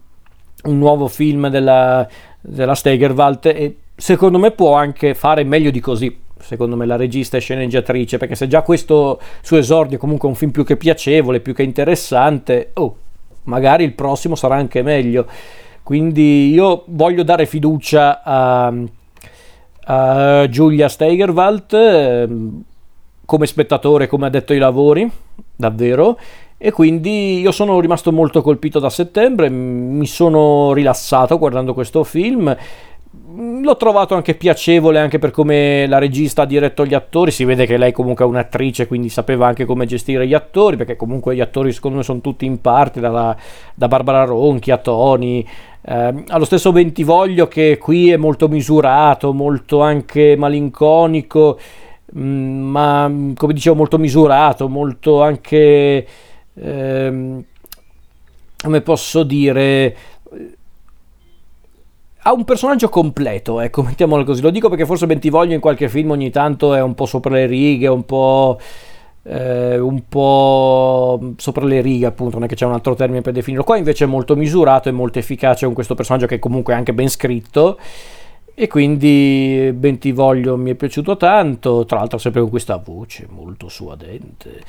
un 0.63 0.77
nuovo 0.77 1.07
film 1.07 1.49
della, 1.49 2.07
della 2.41 2.75
Stegerwald 2.75 3.45
e 3.45 3.75
secondo 3.95 4.39
me 4.39 4.52
può 4.52 4.75
anche 4.75 5.13
fare 5.13 5.43
meglio 5.43 5.71
di 5.71 5.80
così 5.80 6.17
secondo 6.39 6.78
me 6.78 6.86
la 6.86 6.95
regista 6.95 7.36
e 7.36 7.41
sceneggiatrice 7.41 8.17
perché 8.17 8.36
se 8.36 8.47
già 8.47 8.62
questo 8.62 9.19
suo 9.41 9.58
esordio 9.58 9.97
è 9.97 9.99
comunque 9.99 10.30
un 10.30 10.36
film 10.36 10.52
più 10.52 10.63
che 10.63 10.78
piacevole 10.78 11.41
più 11.41 11.54
che 11.54 11.63
interessante 11.63 12.71
oh 12.75 12.95
magari 13.49 13.84
il 13.84 13.93
prossimo 13.93 14.36
sarà 14.36 14.56
anche 14.56 14.82
meglio. 14.82 15.25
Quindi 15.84 16.52
io 16.52 16.84
voglio 16.88 17.23
dare 17.23 17.45
fiducia 17.45 18.21
a, 18.23 18.73
a 19.86 20.47
Giulia 20.47 20.88
Steigerwald 20.88 21.73
ehm, 21.73 22.63
come 23.25 23.45
spettatore, 23.47 24.08
come 24.08 24.28
ha 24.28 24.30
detto 24.30 24.54
ai 24.54 24.60
lavori, 24.60 25.12
davvero. 25.56 26.17
E 26.62 26.72
quindi 26.72 27.39
io 27.39 27.54
sono 27.54 27.80
rimasto 27.80 28.12
molto 28.12 28.41
colpito 28.41 28.80
da 28.80 28.89
settembre, 28.89 29.50
mi 29.50 30.06
sono 30.06 30.74
rilassato 30.74 31.38
guardando 31.38 31.74
questo 31.74 32.04
film. 32.04 32.54
L'ho 33.62 33.78
trovato 33.78 34.13
anche 34.13 34.36
piacevole 34.36 35.00
anche 35.00 35.19
per 35.19 35.32
come 35.32 35.88
la 35.88 36.00
regista 36.00 36.41
ha 36.41 36.45
diretto 36.45 36.86
gli 36.86 36.93
attori 36.93 37.32
si 37.32 37.45
vede 37.45 37.65
che 37.65 37.78
lei 37.78 37.93
comunque 37.93 38.26
è 38.26 38.28
un'attrice 38.28 38.88
quindi 38.88 39.08
sapeva 39.08 39.48
anche 39.48 39.63
come 39.63 39.86
gestire 39.86 40.28
gli 40.28 40.34
attori 40.34 40.76
perché 40.76 40.98
comunque 40.98 41.34
gli 41.34 41.39
attori 41.39 41.72
secondo 41.72 41.98
me 41.98 42.04
sono 42.04 42.19
tutti 42.19 42.45
in 42.45 42.60
parte 42.60 43.00
da, 43.00 43.36
da 43.74 43.88
Barbara 43.88 44.26
Ronchi 44.26 44.69
a 44.72 44.78
Tony. 44.78 45.45
Eh, 45.82 46.24
allo 46.28 46.45
stesso 46.45 46.74
Bentivoglio 46.74 47.48
che 47.48 47.78
qui 47.78 48.12
è 48.12 48.17
molto 48.17 48.50
misurato 48.50 49.32
molto 49.32 49.82
anche 49.82 50.36
malinconico 50.36 51.58
mm, 52.17 52.69
ma 52.69 53.12
come 53.34 53.54
dicevo 53.54 53.78
molto 53.78 53.98
misurato 53.98 54.67
molto 54.67 55.22
anche 55.22 56.06
ehm, 56.62 57.43
come 58.62 58.82
posso 58.82 59.24
dire 59.24 59.95
ha 62.24 62.34
un 62.34 62.43
personaggio 62.43 62.89
completo, 62.89 63.60
ecco, 63.60 63.82
mettiamolo 63.82 64.24
così. 64.24 64.41
Lo 64.41 64.50
dico 64.50 64.69
perché 64.69 64.86
forse 64.86 65.06
Bentivoglio 65.06 65.54
in 65.54 65.60
qualche 65.60 65.88
film 65.88 66.12
ogni 66.12 66.30
tanto 66.30 66.74
è 66.74 66.82
un 66.82 66.93
po' 66.93 67.06
sopra 67.06 67.34
le 67.34 67.45
righe, 67.45 67.88
un 67.88 68.06
po'. 68.06 68.60
Eh, 69.24 69.78
un 69.78 70.04
po' 70.08 71.34
sopra 71.38 71.65
le 71.65 71.82
righe, 71.82 72.06
appunto, 72.06 72.36
non 72.36 72.45
è 72.45 72.48
che 72.48 72.56
c'è 72.56 72.65
un 72.65 72.74
altro 72.74 72.93
termine 72.95 73.22
per 73.22 73.34
definirlo. 73.34 73.63
Qua 73.63 73.78
invece 73.78 74.04
è 74.04 74.08
molto 74.08 74.36
misurato 74.36 74.89
e 74.89 74.91
molto 74.91 75.19
efficace 75.19 75.65
con 75.65 75.74
questo 75.74 75.95
personaggio 75.95 76.26
che 76.26 76.39
comunque 76.39 76.74
è 76.74 76.78
anche 76.78 76.93
ben 76.93 77.10
scritto. 77.10 77.80
E 78.54 78.67
quindi 78.67 79.72
Bentivoglio 79.74 80.58
mi 80.58 80.72
è 80.72 80.76
piaciuto 80.76 81.15
tanto, 81.15 81.86
tra 81.86 82.00
l'altro 82.00 82.17
sempre 82.17 82.41
con 82.41 82.50
questa 82.50 82.76
voce 82.76 83.26
molto 83.30 83.69
suadente. 83.69 84.62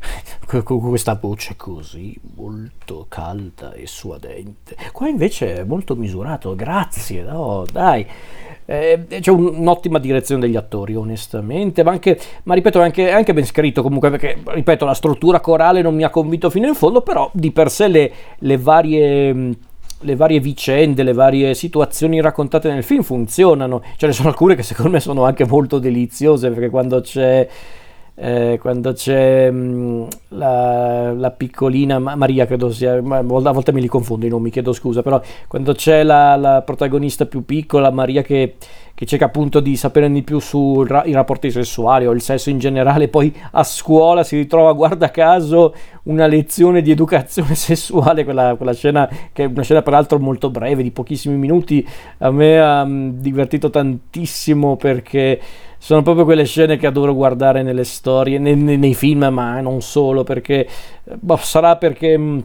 Sì 0.00 0.24
con 0.62 0.80
questa 0.80 1.18
voce 1.20 1.54
così 1.56 2.16
molto 2.36 3.06
calda 3.08 3.72
e 3.72 3.86
suadente. 3.86 4.76
Qua 4.92 5.08
invece 5.08 5.56
è 5.56 5.64
molto 5.64 5.96
misurato, 5.96 6.54
grazie, 6.54 7.22
no, 7.22 7.64
dai. 7.70 8.06
Eh, 8.66 9.06
c'è 9.20 9.30
un, 9.30 9.46
un'ottima 9.58 9.98
direzione 9.98 10.42
degli 10.42 10.56
attori, 10.56 10.94
onestamente, 10.94 11.82
ma, 11.82 11.90
anche, 11.90 12.18
ma 12.44 12.54
ripeto, 12.54 12.80
è 12.80 12.84
anche, 12.84 13.10
anche, 13.10 13.34
ben 13.34 13.44
scritto 13.44 13.82
comunque, 13.82 14.10
perché, 14.10 14.38
ripeto, 14.42 14.84
la 14.84 14.94
struttura 14.94 15.40
corale 15.40 15.82
non 15.82 15.94
mi 15.94 16.04
ha 16.04 16.10
convinto 16.10 16.50
fino 16.50 16.66
in 16.66 16.74
fondo, 16.74 17.02
però 17.02 17.30
di 17.32 17.50
per 17.50 17.70
sé 17.70 17.88
le, 17.88 18.12
le 18.38 18.56
varie 18.56 19.56
le 20.04 20.16
varie 20.16 20.38
vicende, 20.38 21.02
le 21.02 21.14
varie 21.14 21.54
situazioni 21.54 22.20
raccontate 22.20 22.70
nel 22.70 22.82
film 22.82 23.02
funzionano. 23.02 23.82
Ce 23.96 24.06
ne 24.06 24.12
sono 24.12 24.28
alcune 24.28 24.54
che 24.54 24.62
secondo 24.62 24.90
me 24.90 25.00
sono 25.00 25.24
anche 25.24 25.46
molto 25.46 25.78
deliziose 25.78 26.50
perché 26.50 26.68
quando 26.68 27.00
c'è 27.00 27.48
eh, 28.16 28.58
quando 28.60 28.92
c'è 28.92 29.50
mh, 29.50 29.56
mm, 29.56 30.06
la, 30.28 31.12
la, 31.12 31.30
piccolina 31.32 31.98
Maria, 31.98 32.46
credo 32.46 32.70
sia, 32.70 32.94
a 32.94 33.00
volte 33.00 33.72
me 33.72 33.80
li 33.80 33.88
confondo 33.88 34.24
i 34.24 34.28
nomi, 34.28 34.50
chiedo 34.50 34.72
scusa, 34.72 35.02
però 35.02 35.20
quando 35.48 35.72
c'è 35.72 36.04
la, 36.04 36.36
la 36.36 36.62
protagonista 36.62 37.26
più 37.26 37.44
piccola, 37.44 37.90
Maria, 37.90 38.22
che, 38.22 38.54
che, 38.94 39.04
cerca 39.04 39.24
appunto 39.24 39.58
di 39.58 39.76
sapere 39.76 40.08
di 40.10 40.22
più 40.22 40.38
sui 40.38 40.86
ra- 40.86 41.02
rapporti 41.06 41.50
sessuali 41.50 42.06
o 42.06 42.12
il 42.12 42.20
sesso 42.20 42.50
in 42.50 42.58
generale, 42.58 43.08
poi 43.08 43.34
a 43.50 43.64
scuola 43.64 44.22
si 44.22 44.36
ritrova, 44.36 44.72
guarda 44.74 45.10
caso, 45.10 45.74
una 46.04 46.26
lezione 46.26 46.82
di 46.82 46.92
educazione 46.92 47.54
sessuale, 47.56 48.22
quella, 48.22 48.54
quella 48.54 48.74
scena 48.74 49.10
che 49.32 49.42
è 49.42 49.46
una 49.46 49.62
scena 49.62 49.82
peraltro 49.82 50.20
molto 50.20 50.50
breve, 50.50 50.84
di 50.84 50.92
pochissimi 50.92 51.36
minuti, 51.36 51.84
a 52.18 52.30
me 52.30 52.60
ha 52.60 52.84
mm, 52.84 53.08
divertito 53.18 53.70
tantissimo 53.70 54.76
perché 54.76 55.40
sono 55.84 56.00
proprio 56.00 56.24
quelle 56.24 56.46
scene 56.46 56.78
che 56.78 56.86
adoro 56.86 57.14
guardare 57.14 57.62
nelle 57.62 57.84
storie, 57.84 58.38
nei, 58.38 58.56
nei 58.56 58.94
film, 58.94 59.28
ma 59.30 59.60
non 59.60 59.82
solo, 59.82 60.24
perché 60.24 60.66
boh, 61.04 61.36
sarà 61.36 61.76
perché 61.76 62.16
mh, 62.16 62.44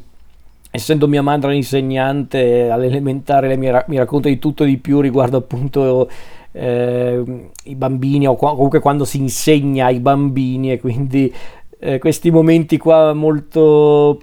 essendo 0.72 1.08
mia 1.08 1.22
madre 1.22 1.56
insegnante 1.56 2.70
all'elementare 2.70 3.56
mi, 3.56 3.70
ra- 3.70 3.86
mi, 3.88 3.96
racconta 3.96 4.28
di 4.28 4.40
tutto 4.40 4.66
e 4.66 4.68
di 4.68 4.78
più 4.78 5.00
riguardo 5.00 5.38
appunto 5.38 6.10
eh, 6.52 7.24
i 7.64 7.76
bambini 7.76 8.28
o 8.28 8.36
qua- 8.36 8.56
comunque 8.56 8.82
quando 8.82 9.06
si 9.06 9.20
insegna 9.20 9.86
ai 9.86 10.02
bambini 10.02 10.74
e 10.74 10.82
quindi 10.82 11.34
eh, 11.80 11.98
questi 11.98 12.32
momenti 12.32 12.78
qua 12.78 13.14
molto 13.14 14.20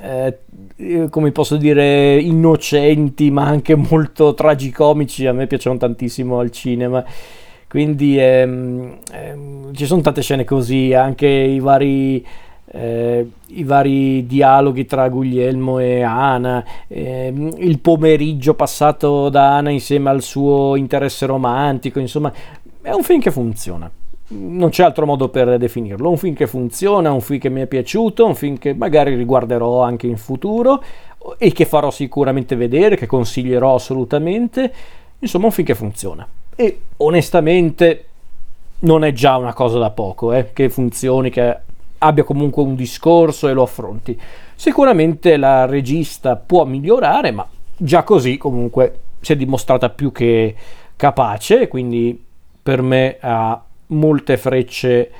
eh, 0.00 0.38
come 1.10 1.32
posso 1.32 1.56
dire 1.56 2.16
innocenti 2.16 3.28
ma 3.32 3.44
anche 3.44 3.74
molto 3.74 4.34
tragicomici 4.34 5.26
a 5.26 5.32
me 5.32 5.48
piacciono 5.48 5.78
tantissimo 5.78 6.38
al 6.38 6.52
cinema 6.52 7.04
quindi 7.72 8.18
ehm, 8.18 8.98
ehm, 9.12 9.74
ci 9.74 9.86
sono 9.86 10.02
tante 10.02 10.20
scene 10.20 10.44
così, 10.44 10.92
anche 10.92 11.26
i 11.26 11.58
vari, 11.58 12.22
eh, 12.70 13.26
i 13.46 13.64
vari 13.64 14.26
dialoghi 14.26 14.84
tra 14.84 15.08
Guglielmo 15.08 15.78
e 15.78 16.02
Ana, 16.02 16.62
ehm, 16.86 17.54
il 17.56 17.78
pomeriggio 17.78 18.52
passato 18.52 19.30
da 19.30 19.56
Ana 19.56 19.70
insieme 19.70 20.10
al 20.10 20.20
suo 20.20 20.76
interesse 20.76 21.24
romantico, 21.24 21.98
insomma, 21.98 22.30
è 22.82 22.90
un 22.90 23.02
film 23.02 23.20
che 23.20 23.30
funziona. 23.30 23.90
Non 24.28 24.68
c'è 24.68 24.82
altro 24.84 25.06
modo 25.06 25.30
per 25.30 25.56
definirlo. 25.56 26.10
Un 26.10 26.18
film 26.18 26.34
che 26.34 26.46
funziona, 26.46 27.10
un 27.10 27.22
film 27.22 27.40
che 27.40 27.48
mi 27.48 27.62
è 27.62 27.66
piaciuto, 27.66 28.26
un 28.26 28.34
film 28.34 28.58
che 28.58 28.74
magari 28.74 29.14
riguarderò 29.14 29.80
anche 29.80 30.06
in 30.06 30.18
futuro 30.18 30.82
e 31.38 31.52
che 31.52 31.64
farò 31.64 31.90
sicuramente 31.90 32.54
vedere, 32.54 32.96
che 32.96 33.06
consiglierò 33.06 33.76
assolutamente. 33.76 34.70
Insomma, 35.20 35.46
un 35.46 35.52
film 35.52 35.66
che 35.66 35.74
funziona 35.74 36.28
e 36.62 36.80
onestamente 36.98 38.06
non 38.80 39.04
è 39.04 39.12
già 39.12 39.36
una 39.36 39.52
cosa 39.52 39.78
da 39.78 39.90
poco, 39.90 40.32
eh, 40.32 40.52
che 40.52 40.68
funzioni, 40.68 41.28
che 41.30 41.56
abbia 41.98 42.24
comunque 42.24 42.62
un 42.62 42.74
discorso 42.74 43.48
e 43.48 43.52
lo 43.52 43.62
affronti. 43.62 44.18
Sicuramente 44.54 45.36
la 45.36 45.66
regista 45.66 46.36
può 46.36 46.64
migliorare, 46.64 47.30
ma 47.32 47.46
già 47.76 48.04
così 48.04 48.36
comunque 48.36 49.00
si 49.20 49.32
è 49.32 49.36
dimostrata 49.36 49.90
più 49.90 50.12
che 50.12 50.54
capace, 50.96 51.68
quindi 51.68 52.20
per 52.62 52.82
me 52.82 53.16
ha 53.20 53.60
molte 53.88 54.36
frecce 54.36 55.10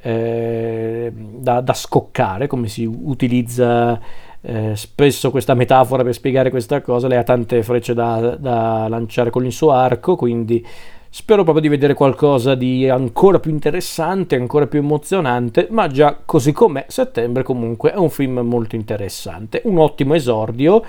eh, 0.00 1.12
da, 1.12 1.60
da, 1.60 1.74
scoccare, 1.74 2.46
come 2.46 2.68
si 2.68 2.84
utilizza 2.84 4.00
eh, 4.48 4.76
spesso 4.76 5.32
questa 5.32 5.54
metafora 5.54 6.04
per 6.04 6.14
spiegare 6.14 6.50
questa 6.50 6.80
cosa, 6.80 7.08
lei 7.08 7.18
ha 7.18 7.24
tante 7.24 7.64
frecce 7.64 7.94
da, 7.94 8.36
da 8.36 8.86
lanciare 8.88 9.30
con 9.30 9.44
il 9.44 9.50
suo 9.50 9.72
arco, 9.72 10.14
quindi 10.14 10.64
spero 11.10 11.42
proprio 11.42 11.62
di 11.62 11.68
vedere 11.68 11.94
qualcosa 11.94 12.54
di 12.54 12.88
ancora 12.88 13.40
più 13.40 13.50
interessante, 13.50 14.36
ancora 14.36 14.68
più 14.68 14.78
emozionante, 14.78 15.66
ma 15.70 15.88
già 15.88 16.18
così 16.24 16.52
com'è, 16.52 16.84
settembre 16.86 17.42
comunque 17.42 17.90
è 17.90 17.96
un 17.96 18.08
film 18.08 18.38
molto 18.38 18.76
interessante, 18.76 19.62
un 19.64 19.78
ottimo 19.78 20.14
esordio 20.14 20.80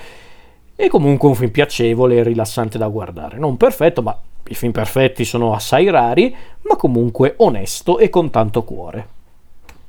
e 0.76 0.88
comunque 0.88 1.28
un 1.28 1.34
film 1.34 1.50
piacevole 1.50 2.18
e 2.18 2.24
rilassante 2.24 2.78
da 2.78 2.88
guardare. 2.88 3.40
Non 3.40 3.58
perfetto, 3.58 4.04
ma 4.04 4.16
i 4.50 4.54
film 4.54 4.72
perfetti 4.72 5.26
sono 5.26 5.56
assai 5.56 5.90
rari, 5.90 6.34
ma 6.62 6.76
comunque 6.76 7.34
onesto 7.38 7.98
e 7.98 8.10
con 8.10 8.30
tanto 8.30 8.64
cuore. 8.64 9.16